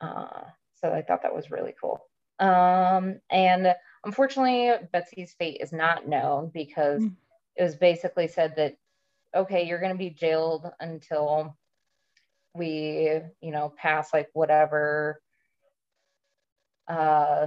[0.00, 0.42] uh,
[0.74, 2.00] so i thought that was really cool
[2.38, 7.14] um, and unfortunately betsy's fate is not known because mm-hmm.
[7.56, 8.76] it was basically said that
[9.34, 11.56] okay you're going to be jailed until
[12.54, 15.20] we you know pass like whatever
[16.88, 17.46] uh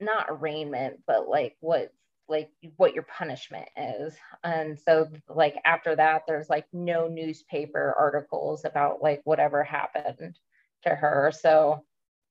[0.00, 1.92] not arraignment but like what
[2.28, 4.14] like what your punishment is.
[4.42, 10.38] And so like after that there's like no newspaper articles about like whatever happened
[10.82, 11.32] to her.
[11.34, 11.84] So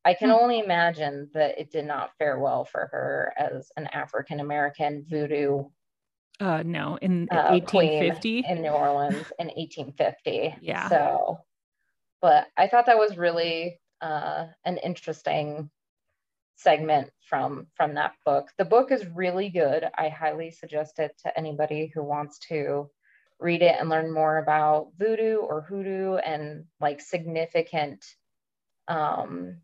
[0.05, 0.36] i can hmm.
[0.36, 5.63] only imagine that it did not fare well for her as an african american voodoo
[6.39, 10.88] uh no in uh, 1850 in new orleans in 1850 yeah.
[10.88, 11.39] So
[12.21, 15.69] but i thought that was really uh, an interesting
[16.56, 18.50] segment from from that book.
[18.58, 19.86] The book is really good.
[19.98, 22.89] I highly suggest it to anybody who wants to
[23.39, 28.06] read it and learn more about voodoo or hoodoo and like significant
[28.88, 29.58] um,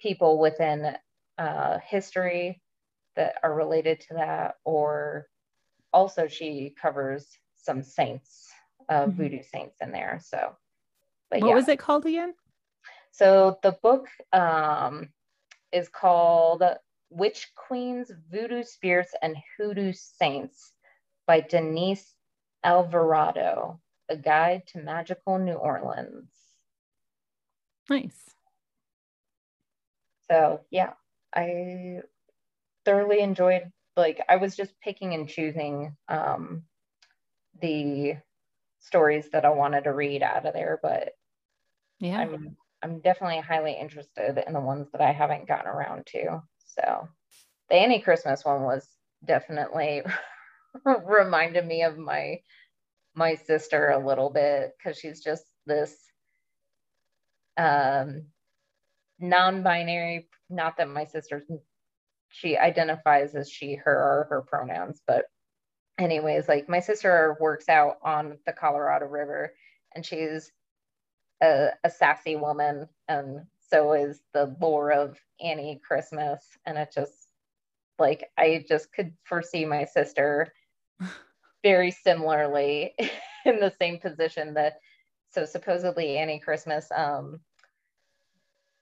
[0.00, 0.96] people within
[1.38, 2.60] uh, history
[3.14, 4.56] that are related to that.
[4.64, 5.28] Or
[5.92, 8.48] also, she covers some saints,
[8.88, 9.10] uh, mm-hmm.
[9.12, 10.20] voodoo saints in there.
[10.22, 10.56] So,
[11.30, 11.54] but what yeah.
[11.54, 12.34] was it called again?
[13.12, 15.08] So the book um,
[15.72, 16.62] is called
[17.10, 20.72] Witch Queens, Voodoo Spirits, and Hoodoo Saints
[21.26, 22.14] by Denise
[22.64, 26.30] Alvarado, A Guide to Magical New Orleans.
[27.88, 28.30] Nice.
[30.30, 30.92] So yeah,
[31.34, 32.00] I
[32.84, 36.64] thoroughly enjoyed like I was just picking and choosing um,
[37.60, 38.16] the
[38.80, 41.10] stories that I wanted to read out of there, but
[41.98, 46.42] yeah, I'm I'm definitely highly interested in the ones that I haven't gotten around to.
[46.64, 47.08] So
[47.68, 48.86] the Annie Christmas one was
[49.24, 50.02] definitely
[50.84, 52.40] reminded me of my
[53.14, 55.96] my sister a little bit because she's just this
[57.56, 58.26] um
[59.18, 61.42] non-binary not that my sister
[62.28, 65.24] she identifies as she her or her pronouns but
[65.98, 69.52] anyways like my sister works out on the colorado river
[69.94, 70.52] and she's
[71.42, 76.42] a, a sassy woman, and so is the lore of Annie Christmas.
[76.66, 77.28] And it just
[77.98, 80.52] like I just could foresee my sister
[81.62, 82.94] very similarly
[83.44, 84.74] in the same position that
[85.30, 87.40] so supposedly Annie Christmas um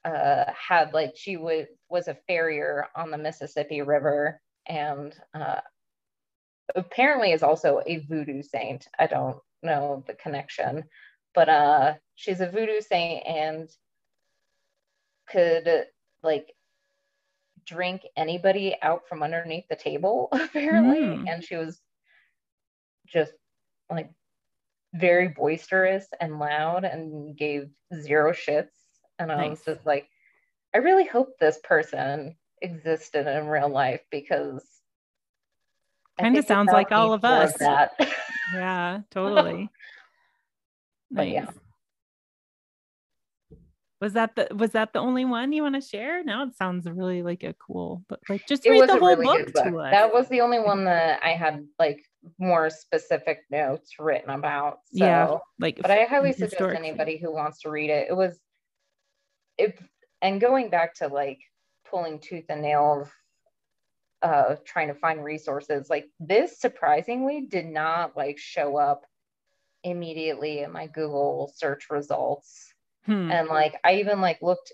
[0.05, 5.61] uh had like she would was a farrier on the Mississippi River and uh
[6.75, 8.87] apparently is also a voodoo saint.
[8.99, 10.85] I don't know the connection,
[11.37, 13.71] but uh she's a voodoo saint and
[15.29, 15.87] could
[16.25, 16.53] like
[17.65, 21.25] drink anybody out from underneath the table apparently mm.
[21.29, 21.81] and she was
[23.07, 23.33] just
[23.89, 24.11] like
[24.95, 28.69] very boisterous and loud and gave zero shits.
[29.19, 30.09] And I was just like,
[30.75, 34.65] I really hope this person existed in real life because
[36.19, 37.55] Kinda sounds like all of us.
[38.55, 39.69] Yeah, totally.
[41.11, 41.45] But yeah.
[41.45, 41.55] Nice.
[43.99, 46.23] Was that the was that the only one you want to share?
[46.23, 49.25] Now it sounds really like a cool, but like just it read the whole really
[49.25, 49.65] book book.
[49.65, 49.91] to us.
[49.91, 52.05] That was the only one that I had like
[52.39, 54.81] more specific notes written about.
[54.93, 58.09] So, Yeah, like but I highly suggest anybody who wants to read it.
[58.11, 58.39] It was,
[59.57, 59.79] it,
[60.21, 61.39] and going back to like
[61.91, 63.13] pulling tooth and nail of
[64.23, 69.05] uh trying to find resources like this surprisingly did not like show up
[69.91, 72.73] immediately in my google search results
[73.07, 73.31] Hmm.
[73.31, 74.73] and like i even like looked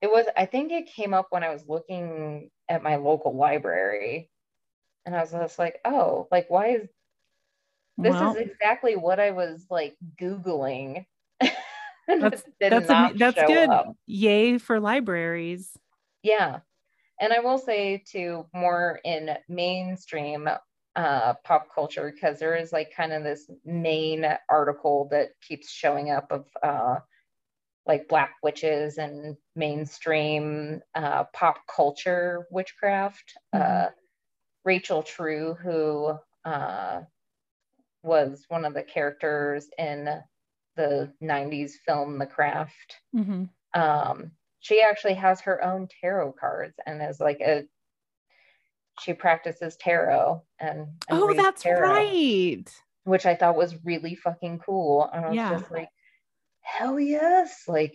[0.00, 4.30] it was i think it came up when i was looking at my local library
[5.04, 6.88] and i was just like oh like why is
[7.98, 11.04] this is exactly what i was like googling
[12.08, 13.68] That's- that's am- that's good.
[13.68, 13.94] up.
[14.06, 15.70] Yay for libraries.
[16.22, 16.60] yeah
[17.20, 20.48] and i will say to more in mainstream
[20.96, 26.10] uh pop culture because there is like kind of this main article that keeps showing
[26.10, 26.96] up of uh
[27.86, 33.34] like black witches and mainstream uh pop culture witchcraft.
[33.54, 33.60] Mhm.
[33.60, 33.90] uh
[34.64, 36.12] rachel true who
[36.44, 37.00] uh
[38.02, 40.08] was one of the characters in
[40.76, 42.96] the 90s film the craft.
[43.14, 47.62] Hmm um she actually has her own tarot cards and is like a
[48.98, 52.70] she practices tarot and, and Oh, that's tarot, right.
[53.04, 55.58] which i thought was really fucking cool and i was Yeah.
[55.58, 55.88] just like
[56.60, 57.94] hell yes like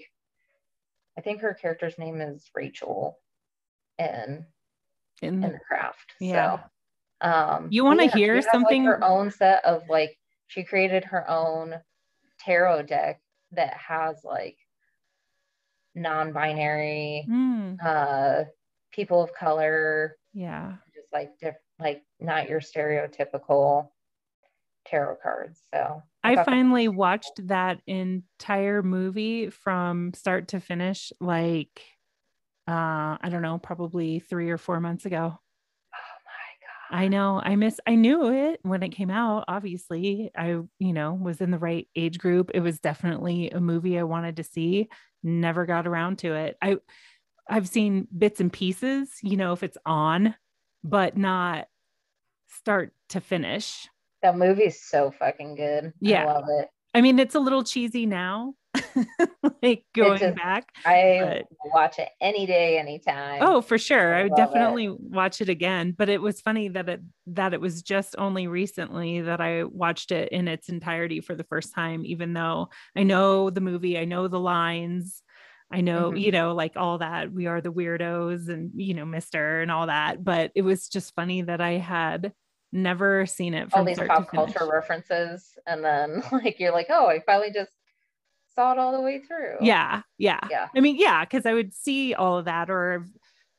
[1.18, 3.20] i think her character's name is rachel
[4.00, 4.46] in
[5.22, 6.60] In in the craft Yeah.
[7.22, 10.18] so um You wanna yeah, she hear has, like, something- her own set of like
[10.48, 11.76] she created her own
[12.40, 14.58] tarot deck that has like
[15.94, 18.44] non-binary Mm, uh
[18.92, 20.74] people of color yeah.
[21.16, 23.88] Like diff- like not your stereotypical
[24.86, 31.82] tarot cards so I that- finally watched that entire movie from start to finish, like
[32.68, 35.18] uh, I don't know, probably three or four months ago.
[35.28, 37.04] oh my God.
[37.04, 37.40] I know.
[37.44, 39.46] I miss I knew it when it came out.
[39.48, 40.48] Obviously, I,
[40.80, 42.50] you know, was in the right age group.
[42.56, 44.90] It was definitely a movie I wanted to see.
[45.22, 46.58] Never got around to it.
[46.62, 46.78] I
[47.48, 50.34] I've seen bits and pieces, you know, if it's on,
[50.90, 51.68] but not
[52.48, 53.88] start to finish.
[54.22, 56.24] that movie's so fucking good Yeah.
[56.26, 58.54] i love it I mean, it's a little cheesy now,
[59.62, 60.70] like going just- back.
[60.86, 61.44] i
[61.74, 64.16] watch it any day anytime Oh, for sure.
[64.16, 64.54] I I would love it.
[64.54, 65.92] definitely watch it again.
[65.98, 70.12] But it was funny that it that it was just only recently that I watched
[70.12, 74.06] it in its entirety for the first time, even though I know the movie, I
[74.06, 75.22] know the lines,
[75.72, 76.22] I know, Mhm.
[76.22, 77.32] you know, like all that.
[77.32, 80.24] We are the weirdos and you know, Mister and all that.
[80.24, 82.34] But it was just funny that I had
[82.72, 87.08] never seen it from all these pop culture references and then like you're like oh
[87.08, 87.72] i finally just
[88.54, 90.42] saw it all the way through Yeah, yeah.
[90.50, 90.68] Yeah.
[90.76, 93.06] I mean, yeah, because I would see all of that or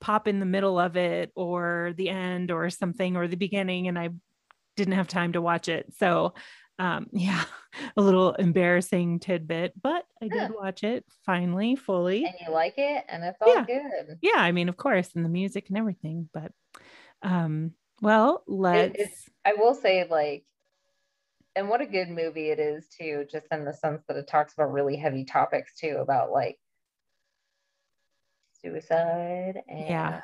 [0.01, 3.99] pop in the middle of it or the end or something or the beginning and
[3.99, 4.11] I
[4.77, 5.95] didn't have time to watch it.
[5.99, 6.35] So
[6.79, 7.45] um yeah,
[7.97, 10.49] a little embarrassing tidbit, but I did Yeah.
[10.49, 12.25] watch it finally fully.
[12.25, 13.65] and you like it and it's all Yeah.
[13.67, 16.53] good Yeah, I mean, of course, and the music and everything, but
[17.23, 20.45] um well, let's it's- i will say like
[21.55, 24.53] and what a good movie it is too just in the sense that it talks
[24.53, 26.59] about really heavy topics too about like
[28.61, 30.21] suicide and Yeah.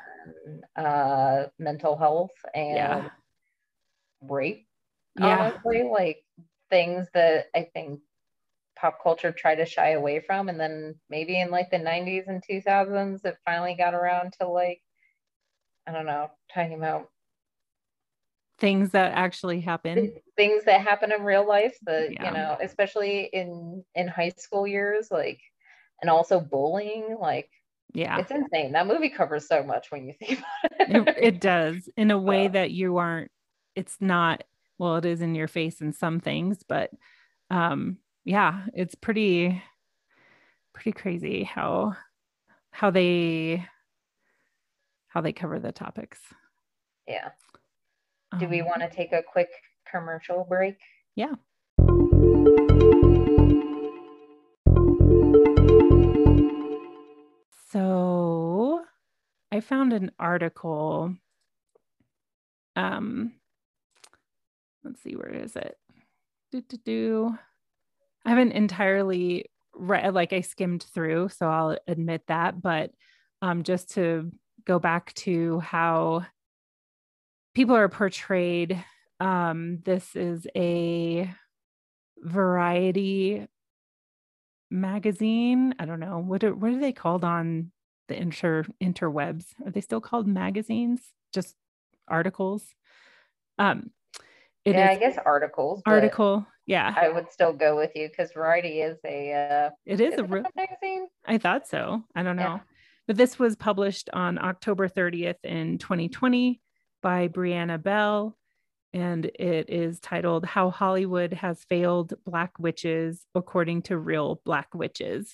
[0.75, 3.09] uh mental health and yeah.
[4.21, 4.67] rape
[5.15, 5.51] Yeah.
[5.51, 6.22] honestly like
[6.73, 7.99] things that i think
[8.75, 12.41] pop culture tried to shy away from and then maybe in like the 90s and
[12.49, 14.81] 2000s it finally got around to like
[15.85, 17.09] i don't know talking about
[18.59, 20.13] Things that actually happen.
[20.35, 22.25] things that happen in real life that Yeah.
[22.25, 25.39] you know especially in in high school years like
[26.01, 27.49] and also bullying like
[27.93, 28.17] Yeah.
[28.19, 31.89] it's insane that movie covers so much when you think about it, it, it does
[31.97, 33.29] in a way Uh, that you aren't
[33.75, 34.43] it's not
[34.83, 36.91] well it is in your face in some things but
[37.49, 39.61] um yeah it's pretty
[40.73, 41.95] pretty crazy how
[42.71, 43.65] how they
[45.07, 46.19] how they cover the topics
[47.07, 47.29] yeah
[48.39, 49.49] do we Um, want to take a quick
[49.89, 50.77] commercial break
[51.15, 51.35] Yeah.
[57.69, 58.83] So
[59.51, 61.15] I found an article.
[62.75, 63.33] Um,
[64.83, 65.77] let's see, where is it?
[66.51, 67.37] Do, do, do.
[68.25, 72.61] I haven't entirely read, like I skimmed through, so I'll admit that.
[72.61, 72.91] But
[73.41, 74.31] um, just to
[74.65, 76.25] go back to how
[77.53, 78.83] people are portrayed,
[79.19, 81.33] um, this is a
[82.17, 83.47] variety
[84.69, 85.75] magazine.
[85.79, 87.71] I don't know what are, what are they called on
[88.07, 89.45] the inter interwebs?
[89.65, 91.01] Are they still called magazines?
[91.33, 91.55] Just
[92.07, 92.65] articles?
[93.59, 93.91] Um,
[94.65, 95.81] yeah, I guess articles.
[95.85, 96.45] Article.
[96.65, 96.93] Yeah.
[96.95, 99.33] I would still go with you because Variety is a.
[99.33, 101.07] Uh, it is, is a real magazine.
[101.25, 102.03] I thought so.
[102.15, 102.43] I don't know.
[102.43, 102.59] Yeah.
[103.07, 106.61] But this was published on October 30th in 2020
[107.01, 108.37] by Brianna Bell.
[108.93, 115.33] And it is titled How Hollywood Has Failed Black Witches According to Real Black Witches.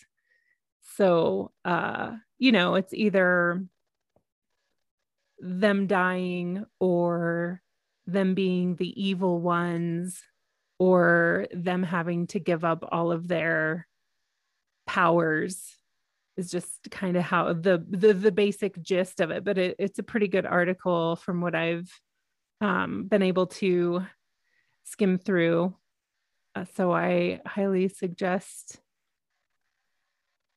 [0.95, 3.63] So, uh, you know, it's either
[5.39, 7.61] them dying or
[8.11, 10.21] them being the evil ones
[10.77, 13.87] or them having to give up all of their
[14.87, 15.75] powers
[16.37, 19.43] is just kind of how the the, the basic gist of it.
[19.43, 21.91] But it, it's a pretty good article from what i've
[22.61, 24.05] um, been able to
[24.83, 25.75] skim through.
[26.55, 28.79] Uh, so i highly suggest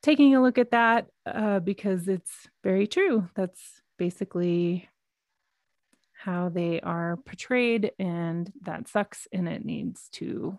[0.02, 3.28] taking a look at that uh, because it's very true.
[3.34, 3.60] That's
[3.98, 4.88] basically
[6.24, 10.56] how they are portrayed, and that sucks and it needs to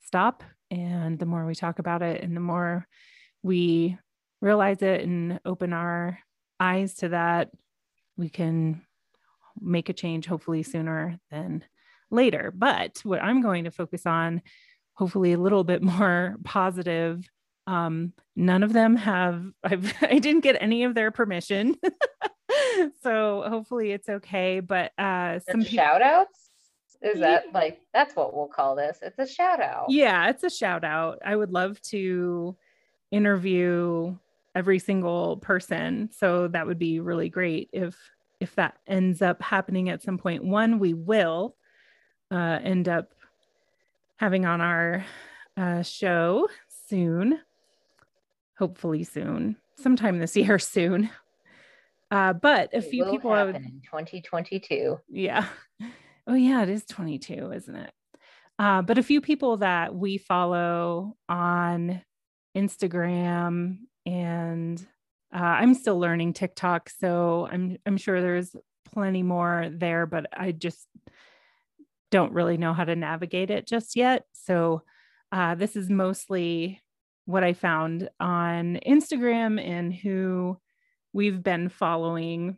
[0.00, 0.42] stop.
[0.70, 2.86] And the more we talk about it, and the more
[3.42, 3.98] we
[4.40, 6.18] realize it and open our
[6.58, 7.50] eyes to that,
[8.16, 8.82] we can
[9.60, 11.64] make a change hopefully sooner than
[12.10, 12.50] later.
[12.54, 14.40] But what I'm going to focus on,
[14.94, 17.28] hopefully a little bit more positive.
[17.66, 21.76] Um, none of them have, I've, I didn't get any of their permission.
[23.02, 24.60] so hopefully it's okay.
[24.60, 26.50] But uh some pe- shout outs?
[27.00, 28.98] Is that like that's what we'll call this?
[29.02, 29.86] It's a shout out.
[29.88, 31.20] Yeah, it's a shout out.
[31.24, 32.56] I would love to
[33.10, 34.16] interview
[34.54, 36.10] every single person.
[36.12, 37.96] So that would be really great if
[38.40, 40.44] if that ends up happening at some point.
[40.44, 41.56] One, we will
[42.30, 43.12] uh, end up
[44.16, 45.04] having on our
[45.56, 46.48] uh, show
[46.88, 47.40] soon,
[48.58, 51.10] hopefully soon, sometime this year soon.
[52.10, 54.98] Uh, but a it few people would, in 2022.
[55.08, 55.46] Yeah.
[56.30, 57.90] Oh yeah, it is 22, isn't it?
[58.58, 62.02] Uh, but a few people that we follow on
[62.54, 64.86] Instagram and
[65.34, 68.54] uh, I'm still learning TikTok, so I'm I'm sure there's
[68.92, 70.86] plenty more there, but I just
[72.10, 74.24] don't really know how to navigate it just yet.
[74.32, 74.82] So
[75.32, 76.82] uh, this is mostly
[77.26, 80.58] what I found on Instagram and who
[81.12, 82.56] we've been following.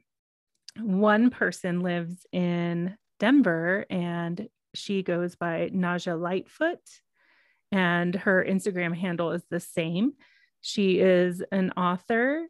[0.78, 6.78] One person lives in Denver and she goes by Najah Lightfoot,
[7.72, 10.12] and her Instagram handle is the same.
[10.61, 12.46] She is an author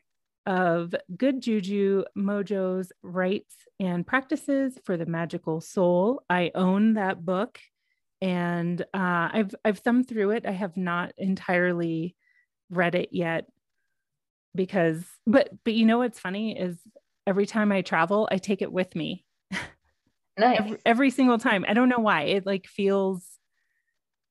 [0.46, 6.22] of Good Juju Mojo's Rites and Practices for the Magical Soul.
[6.28, 7.59] I own that book
[8.20, 10.46] and uh, I've I've thumbed through it.
[10.46, 12.16] I have not entirely
[12.68, 13.46] read it yet,
[14.55, 16.78] because but but you know what's funny is
[17.26, 19.24] every time I travel, I take it with me.
[20.38, 20.59] Nice.
[20.59, 21.66] every, every single time.
[21.68, 22.22] I don't know why.
[22.22, 23.26] It like feels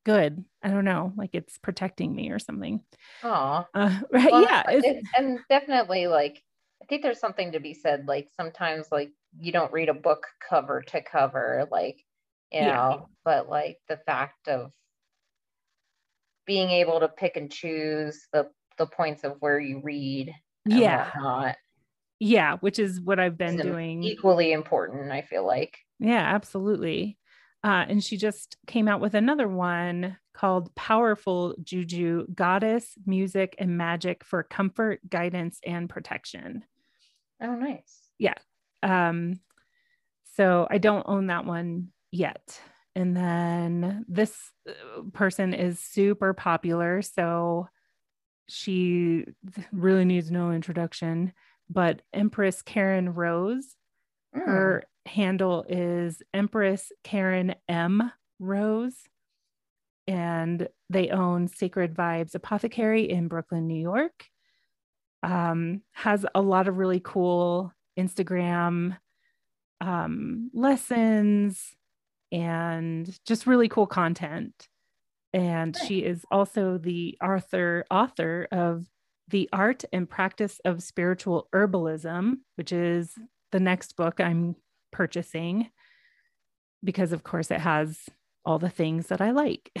[0.04, 0.44] good.
[0.62, 2.80] I don't know, like it's protecting me or something.
[3.22, 4.32] Oh, uh, right?
[4.32, 6.42] Well, yeah, it's, and definitely like
[6.82, 8.08] I think there's something to be said.
[8.08, 12.04] Like sometimes, like you don't read a book cover to cover, like
[12.50, 12.74] you yeah.
[12.74, 14.72] know, but like the fact of
[16.46, 18.48] being able to pick and choose the
[18.80, 21.10] the points of where you read yeah.
[21.16, 21.56] not
[22.18, 24.02] yeah which is what i've been doing.
[24.02, 25.78] equally important i feel like.
[26.00, 27.18] Yeah absolutely.
[27.62, 33.76] Uh, and she just came out with another one called powerful juju goddess music and
[33.76, 36.64] magic for comfort guidance and protection.
[37.42, 38.00] Oh nice.
[38.18, 38.34] Yeah
[38.82, 39.38] um
[40.34, 42.58] so i don't own that one yet.
[42.96, 44.36] And then this
[44.68, 47.68] uh, person is super popular so
[48.50, 49.24] she
[49.72, 51.32] really needs no introduction,
[51.68, 53.76] but Empress Karen Rose,
[54.34, 54.44] mm.
[54.44, 58.96] her handle is Empress Karen M Rose,
[60.06, 64.26] and they own Sacred Vibes Apothecary in Brooklyn, New York.
[65.22, 68.96] Um, has a lot of really cool Instagram
[69.80, 71.76] um, lessons
[72.32, 74.68] and just really cool content
[75.32, 78.84] and she is also the author author of
[79.28, 83.14] the art and practice of spiritual herbalism which is
[83.52, 84.56] the next book i'm
[84.90, 85.70] purchasing
[86.82, 87.98] because of course it has
[88.44, 89.70] all the things that i like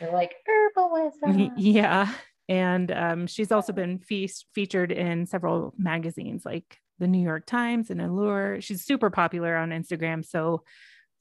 [0.00, 1.52] You're like herbalism.
[1.56, 2.12] Yeah.
[2.48, 7.90] And um, she's also been fe- featured in several magazines like the New York Times
[7.90, 8.60] and Allure.
[8.60, 10.24] She's super popular on Instagram.
[10.24, 10.62] So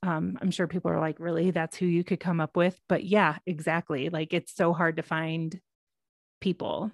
[0.05, 1.51] um, I'm sure people are like, really?
[1.51, 2.79] That's who you could come up with?
[2.87, 4.09] But yeah, exactly.
[4.09, 5.59] Like it's so hard to find
[6.41, 6.91] people.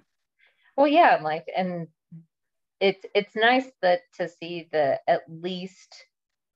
[0.76, 1.88] Well, yeah, like, and
[2.80, 5.94] it's it's nice that to see that at least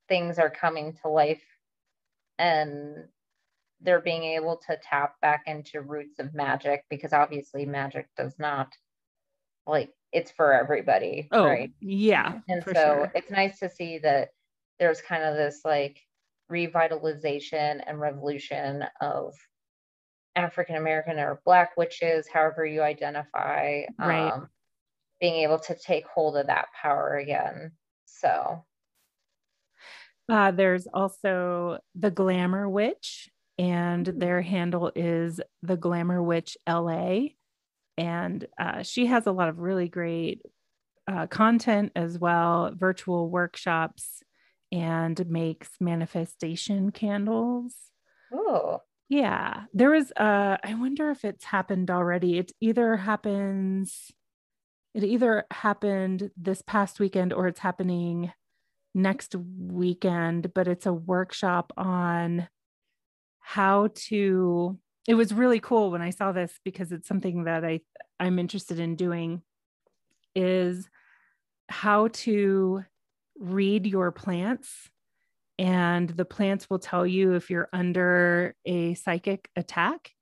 [0.08, 1.44] things are coming to life
[2.38, 3.04] and
[3.82, 8.72] they're being able to tap back into roots of magic because obviously magic does not
[9.66, 13.12] like it's for everybody oh, right yeah and so sure.
[13.14, 14.30] it's nice to see that
[14.78, 16.00] there's kind of this like
[16.50, 19.34] revitalization and revolution of
[20.36, 24.32] african american or black witches however you identify right.
[24.32, 24.48] um,
[25.20, 27.72] being able to take hold of that power again
[28.04, 28.64] so
[30.28, 33.28] uh, there's also the glamour witch
[33.58, 34.18] and mm-hmm.
[34.18, 37.20] their handle is the glamour witch la
[37.98, 40.42] and uh, she has a lot of really great
[41.08, 44.22] uh, content as well virtual workshops
[44.72, 47.74] and makes manifestation candles.
[48.32, 48.82] Oh.
[49.08, 52.38] Yeah there was uh i wonder if it's happened already.
[52.38, 54.10] It either happens
[54.94, 58.32] it either happened this past weekend or it's happening
[58.94, 62.48] next weekend but it's a workshop on
[63.40, 67.80] how to it was really cool when I saw this because it's something that I
[68.18, 69.42] I'm interested in doing
[70.34, 70.88] is
[71.68, 72.84] how to
[73.38, 74.88] read your plants
[75.58, 80.12] and the plants will tell you if you're under a psychic attack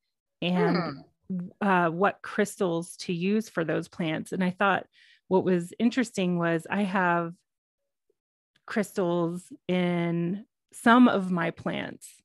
[0.40, 1.46] and hmm.
[1.60, 4.86] uh, what crystals to use for those plants and i thought
[5.28, 7.32] what was interesting was i have
[8.66, 12.22] crystals in some of my plants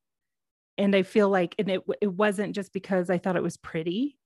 [0.79, 4.17] and I feel like, and it it wasn't just because I thought it was pretty.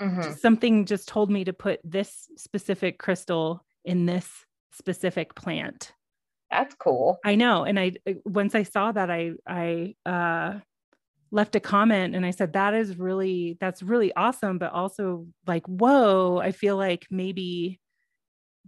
[0.00, 0.32] Mm-hmm.
[0.34, 4.28] Something just told me to put this specific crystal in this
[4.72, 5.92] specific plant.
[6.54, 7.18] That's cool.
[7.24, 7.64] I know.
[7.64, 7.94] And I
[8.24, 10.60] once I saw that, I I uh,
[11.30, 15.66] left a comment and I said that is really that's really awesome, but also like
[15.66, 17.80] whoa, I feel like maybe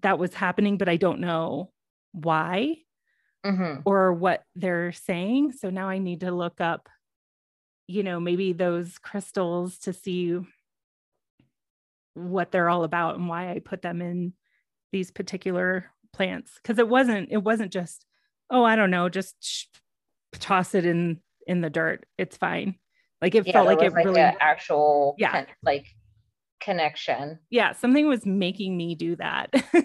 [0.03, 1.73] that was happening, but I don't know
[2.13, 2.77] why.
[3.45, 3.83] Mm-hmm.
[3.85, 5.53] or what they're saying.
[5.53, 6.89] So now I need to look up
[7.89, 10.39] you know, maybe those crystals to see
[12.15, 14.33] what they're all about and why I put them in
[14.93, 18.07] these particular plants because it wasn't it wasn't just
[18.51, 19.67] oh I don't know just sh-
[20.33, 22.05] toss it in in the dirt.
[22.19, 22.77] It's fine.
[23.21, 25.45] Like it yeah, felt like it like really actual yeah.
[25.63, 25.87] like
[26.61, 27.39] connection.
[27.51, 29.51] Yeah something was making me do that.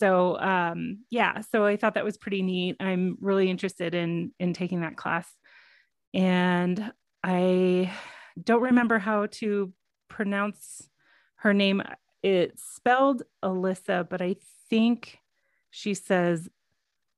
[0.00, 2.76] So um yeah so I thought that was pretty neat.
[2.78, 5.28] I'm really interested in in taking that class.
[6.14, 6.92] And
[7.24, 7.92] I
[8.42, 9.72] don't remember how to
[10.08, 10.88] pronounce
[11.38, 11.82] her name.
[12.22, 14.36] It's spelled Alyssa, but I
[14.70, 15.18] think
[15.78, 16.48] she says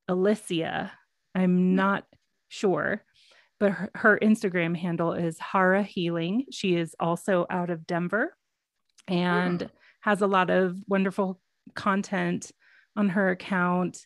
[0.07, 0.93] Alicia.
[1.35, 1.75] I'm hmm.
[1.77, 2.05] not
[2.49, 3.03] sure,
[3.59, 6.45] but her, her, Instagram handle is Hara Healing.
[6.51, 8.37] She is also out of Denver
[9.09, 9.71] and mm.
[10.01, 11.41] has a lot of wonderful
[11.75, 12.51] content
[12.97, 14.05] on her account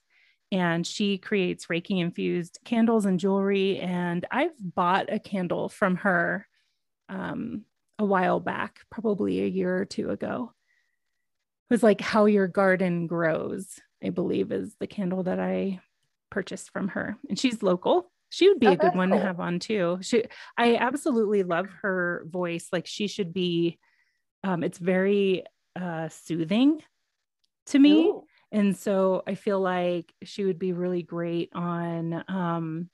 [0.53, 3.81] and she creates Reiki infused candles and jewelry.
[3.81, 6.47] And I've bought a candle from her
[7.09, 7.65] um,
[7.99, 10.53] a while back, probably a year or two ago.
[11.71, 15.81] It was like How Your Garden Grows, I believe, is the candle that I
[16.31, 17.17] purchased from her.
[17.29, 18.11] And she's local.
[18.31, 19.19] She would be oh, a good one cool.
[19.19, 19.99] to have on too.
[20.03, 20.25] She,
[20.59, 22.69] I absolutely love her voice.
[22.73, 23.79] Like she should be,
[24.43, 25.45] um, it's very
[25.75, 26.83] uh, soothing
[27.67, 28.07] to me.
[28.07, 28.25] Ooh
[28.55, 32.89] and so i feel like she would be really great on um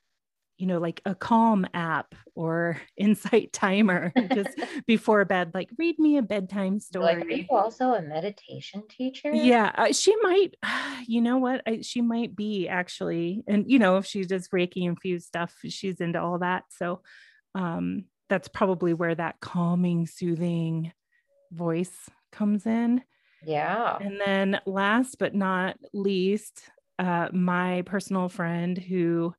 [0.61, 4.51] you know like a calm app or insight timer just
[4.87, 9.33] before bed like read me a bedtime story like, are you also a meditation teacher?
[9.33, 10.55] Yeah uh, she might
[11.07, 14.87] you know what I, she might be actually and you know if she does reiki
[14.87, 17.03] infused stuff she's into all that so
[17.55, 20.93] um that's probably where that calming soothing
[21.53, 23.03] voice comes in.
[23.45, 23.99] Yeah.
[24.01, 26.63] And then last but not least,
[26.99, 29.35] uh, my personal friend who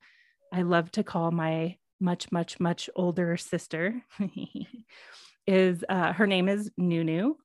[0.52, 4.02] I love to call my much, much, much older sister
[5.48, 7.36] is uh, her name is Nunu.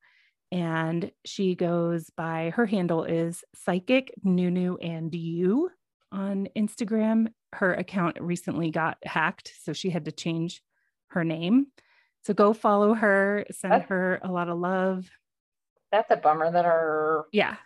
[0.53, 5.71] And she goes by her handle is psychic Nunu and you
[6.13, 7.29] on Instagram.
[7.53, 10.63] Her account recently got hacked, so she had to change
[11.09, 11.67] her name.
[12.23, 15.09] So go follow her, send her a lot of love
[15.93, 17.57] that's a bummer that our yeah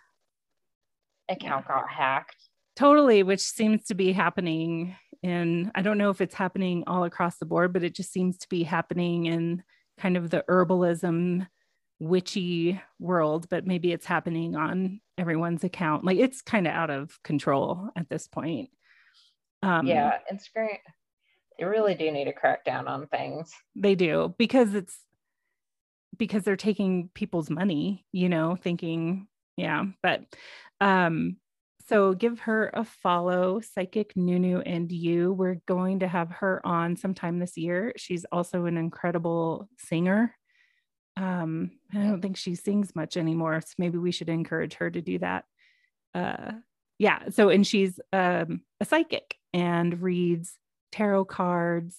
[1.29, 1.75] account yeah.
[1.75, 2.35] got hacked.
[2.75, 7.37] Totally, which seems to be happening in I don't know if it's happening all across
[7.37, 9.63] the board, but it just seems to be happening in
[9.99, 11.47] kind of the herbalism
[11.99, 16.03] witchy world, but maybe it's happening on everyone's account.
[16.03, 18.69] Like it's kind of out of control at this point.
[19.61, 20.77] Um, yeah, Instagram,
[21.59, 23.51] they really do need to crack down on things.
[23.75, 24.97] They do because it's
[26.17, 30.23] because they're taking people's money, you know, thinking, yeah, but
[30.79, 31.37] um
[31.87, 35.33] so give her a follow, Psychic Nunu and you.
[35.33, 37.93] We're going to have her on sometime this year.
[37.97, 40.35] She's also an incredible singer.
[41.17, 45.01] Um, I don't think she sings much anymore, so maybe we should encourage her to
[45.01, 45.45] do that.
[46.13, 46.53] Uh,
[46.97, 47.29] yeah.
[47.29, 50.53] So, and she's um, a psychic and reads
[50.91, 51.97] tarot cards.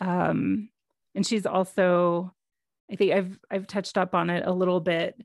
[0.00, 0.68] Um,
[1.14, 2.34] and she's also,
[2.90, 5.20] I think I've I've touched up on it a little bit,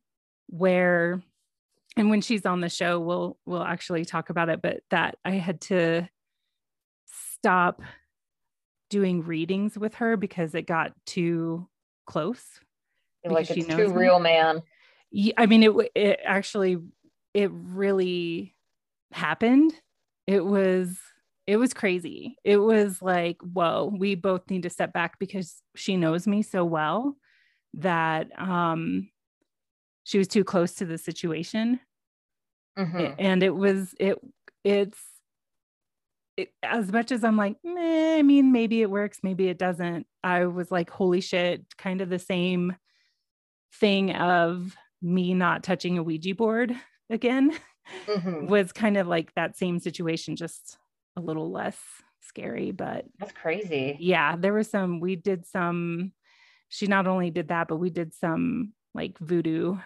[0.48, 1.22] where
[1.98, 5.32] and when she's on the show we'll we'll actually talk about it but that i
[5.32, 6.08] had to
[7.06, 7.82] stop
[8.90, 11.68] doing readings with her because it got too
[12.06, 12.60] close
[13.26, 13.94] like it's too me.
[13.94, 14.62] real man.
[15.12, 16.78] Yeah, i mean it it actually
[17.34, 18.56] it really
[19.12, 19.74] happened.
[20.28, 21.00] It was
[21.48, 22.38] it was crazy.
[22.44, 26.64] It was like whoa we both need to step back because she knows me so
[26.66, 27.16] well
[27.76, 29.10] that um
[30.04, 31.80] she was too close to the situation
[32.78, 33.14] mm-hmm.
[33.20, 34.18] and it was it
[34.64, 35.00] it's
[36.38, 40.06] it, as much as i'm like Meh, i mean maybe it works maybe it doesn't
[40.24, 42.76] i was like holy shit kind of the same
[43.76, 46.76] thing of me not touching a ouija board
[47.10, 47.52] again
[48.08, 48.48] mm-hmm.
[48.48, 50.78] was kind of like that same situation just
[51.18, 51.78] a little less
[52.22, 56.12] scary but that's crazy yeah there was some we did some
[56.70, 59.78] she not only did that but we did some like voodoo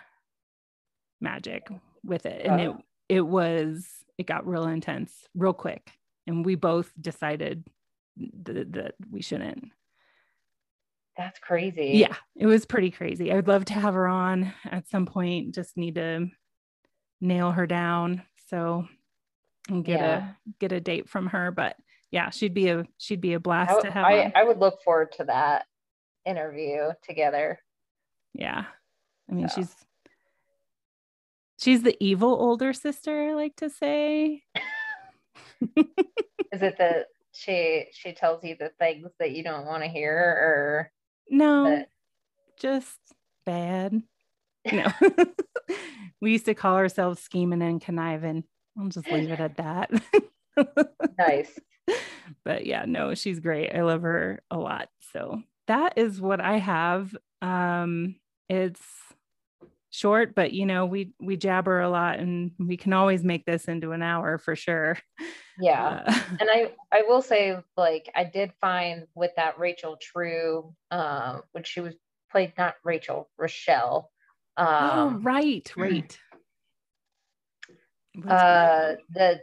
[1.21, 1.67] magic
[2.03, 2.45] with it.
[2.45, 2.77] And uh-huh.
[3.09, 3.87] it it was
[4.17, 5.91] it got real intense real quick.
[6.27, 7.65] And we both decided
[8.43, 9.65] that, that we shouldn't.
[11.17, 11.91] That's crazy.
[11.95, 13.31] Yeah it was pretty crazy.
[13.31, 15.55] I would love to have her on at some point.
[15.55, 16.27] Just need to
[17.21, 18.23] nail her down.
[18.49, 18.87] So
[19.69, 20.17] and get yeah.
[20.17, 21.51] a get a date from her.
[21.51, 21.75] But
[22.11, 25.11] yeah she'd be a she'd be a blast to have I, I would look forward
[25.13, 25.65] to that
[26.25, 27.59] interview together.
[28.33, 28.65] Yeah.
[29.29, 29.55] I mean, so.
[29.55, 29.75] she's
[31.57, 34.43] she's the evil older sister, I like to say.
[35.61, 40.13] Is it that she she tells you the things that you don't want to hear
[40.13, 40.91] or
[41.29, 41.89] no that...
[42.59, 42.99] just
[43.45, 44.01] bad.
[44.71, 44.91] No.
[46.21, 48.45] we used to call ourselves scheming and conniving.
[48.75, 49.91] I'll just leave it at that.
[51.19, 51.59] nice.
[52.43, 53.75] But yeah, no, she's great.
[53.75, 54.89] I love her a lot.
[55.13, 57.15] So that is what I have.
[57.43, 58.15] Um,
[58.49, 58.81] it's
[59.95, 63.65] short but you know we we jabber a lot and we can always make this
[63.65, 64.97] into an hour for sure.
[65.57, 66.03] Yeah.
[66.05, 71.41] Uh, and i i will say like i did find with that rachel true um
[71.53, 71.95] when she was
[72.29, 74.11] played not rachel rochelle
[74.57, 75.71] um oh right.
[75.77, 76.17] Right
[78.29, 79.41] uh the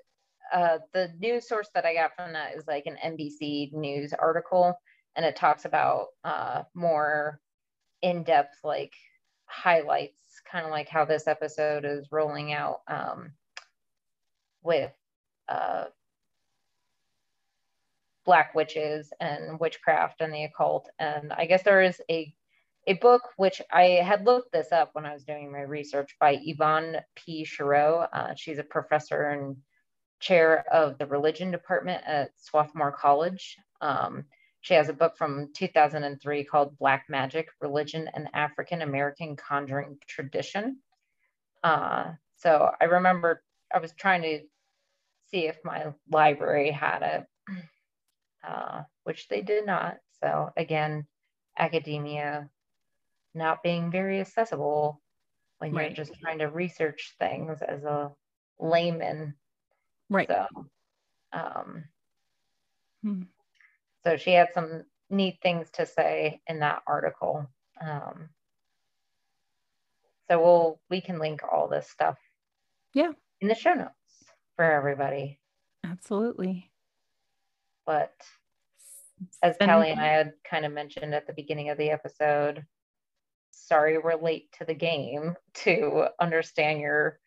[0.52, 4.74] uh the news source that i got from that is like an nbc news article
[5.14, 7.38] and it talks about uh more
[8.00, 8.94] in-depth like
[9.44, 13.32] highlights kind of like how this episode is rolling out um,
[14.62, 14.92] with
[15.48, 15.84] uh,
[18.24, 20.88] black witches and witchcraft and the occult.
[20.98, 22.32] And I guess there is a
[22.88, 26.40] a book which I had looked this up when I was doing my research by
[26.42, 27.44] Yvonne P.
[27.44, 28.08] Chireau.
[28.12, 29.56] Uh, she's a professor and
[30.18, 33.56] chair of the religion department at Swarthmore College.
[33.80, 34.24] Um,
[34.62, 40.78] she has a book from 2003 called Black Magic Religion and African American Conjuring Tradition.
[41.64, 43.42] Uh, so I remember
[43.74, 44.40] I was trying to
[45.30, 47.26] see if my library had it,
[48.48, 49.96] uh, which they did not.
[50.22, 51.08] So again,
[51.58, 52.48] academia
[53.34, 55.02] not being very accessible
[55.58, 55.88] when right.
[55.88, 58.12] you're just trying to research things as a
[58.60, 59.34] layman.
[60.08, 60.28] Right.
[60.28, 60.46] So,
[61.32, 61.84] um,
[63.02, 63.22] hmm
[64.04, 67.46] so she had some neat things to say in that article.
[67.80, 68.30] Um,
[70.28, 72.18] so we'll we can link all this stuff.
[72.94, 73.12] Yeah.
[73.40, 73.90] In the show notes
[74.56, 75.38] for everybody.
[75.84, 76.70] Absolutely.
[77.86, 78.14] But
[79.42, 82.64] as Talle and I had kind of mentioned at the beginning of the episode,
[83.50, 87.18] sorry we're late to the game to understand your,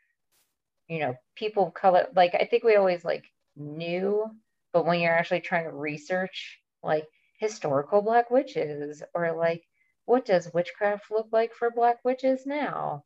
[0.88, 2.08] you know, people of color.
[2.16, 4.26] Like I think we always like knew,
[4.74, 7.08] but when you're actually trying to research like
[7.40, 9.64] historical black witches or like
[10.06, 13.04] what does witchcraft look like for black witches now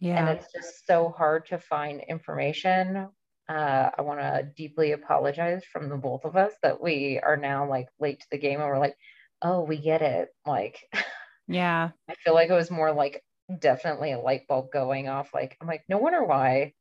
[0.00, 3.08] yeah and it's just so hard to find information
[3.48, 7.68] uh, i want to deeply apologize from the both of us that we are now
[7.68, 8.96] like late to the game and we're like
[9.42, 10.78] oh we get it like
[11.46, 11.90] Yeah.
[12.08, 13.22] I feel like it was more like
[13.58, 15.30] definitely a light bulb going off.
[15.34, 16.72] Like, I'm like, no wonder why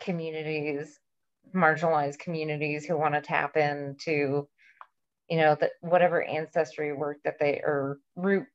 [0.00, 0.98] communities,
[1.54, 4.48] marginalized communities who want to tap into,
[5.28, 8.46] you know, that whatever ancestry work that they or root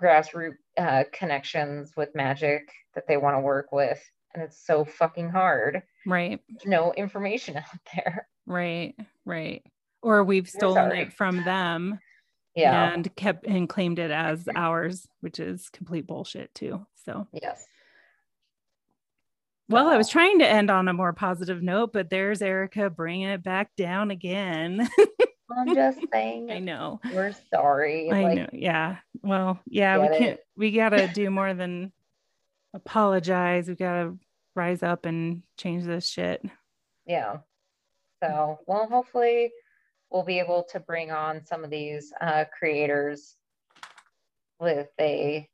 [0.00, 4.00] grassroots uh, connections with magic that they want to work with.
[4.34, 5.82] And it's so fucking hard.
[6.06, 6.40] Right.
[6.64, 7.64] No information out
[7.94, 8.28] there.
[8.46, 8.94] Right.
[9.24, 9.62] Right.
[10.02, 11.98] Or we've stolen it from them.
[12.54, 12.92] Yeah.
[12.92, 16.86] And kept and claimed it as ours, which is complete bullshit too.
[17.04, 17.64] So, yes.
[19.70, 23.28] Well, I was trying to end on a more positive note, but there's Erika bringing
[23.28, 24.88] it back down again.
[25.56, 26.50] I'm just saying.
[26.52, 27.00] I know.
[27.12, 28.10] We're sorry.
[28.10, 28.48] I like, know.
[28.52, 28.96] Yeah.
[29.22, 30.46] Well, yeah, we can't, it.
[30.56, 31.92] we got to do more than
[32.74, 33.68] apologize.
[33.68, 34.18] We got to
[34.54, 36.44] rise up and change this shit.
[37.06, 37.38] Yeah.
[38.22, 39.52] So, well, hopefully
[40.10, 43.36] we'll be able to bring on some of these uh, creators
[44.60, 45.48] with a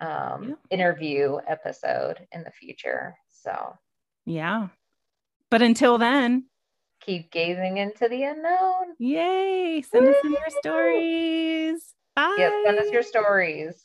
[0.00, 0.54] um, Yeah.
[0.70, 3.16] interview episode in the future.
[3.28, 3.76] So
[4.26, 4.68] Yeah.
[5.50, 6.46] But until then,
[7.04, 8.94] keep gazing into the unknown.
[8.98, 11.94] yay, send us in your stories.
[12.16, 12.34] Bye.
[12.38, 13.83] Yes, send us your stories.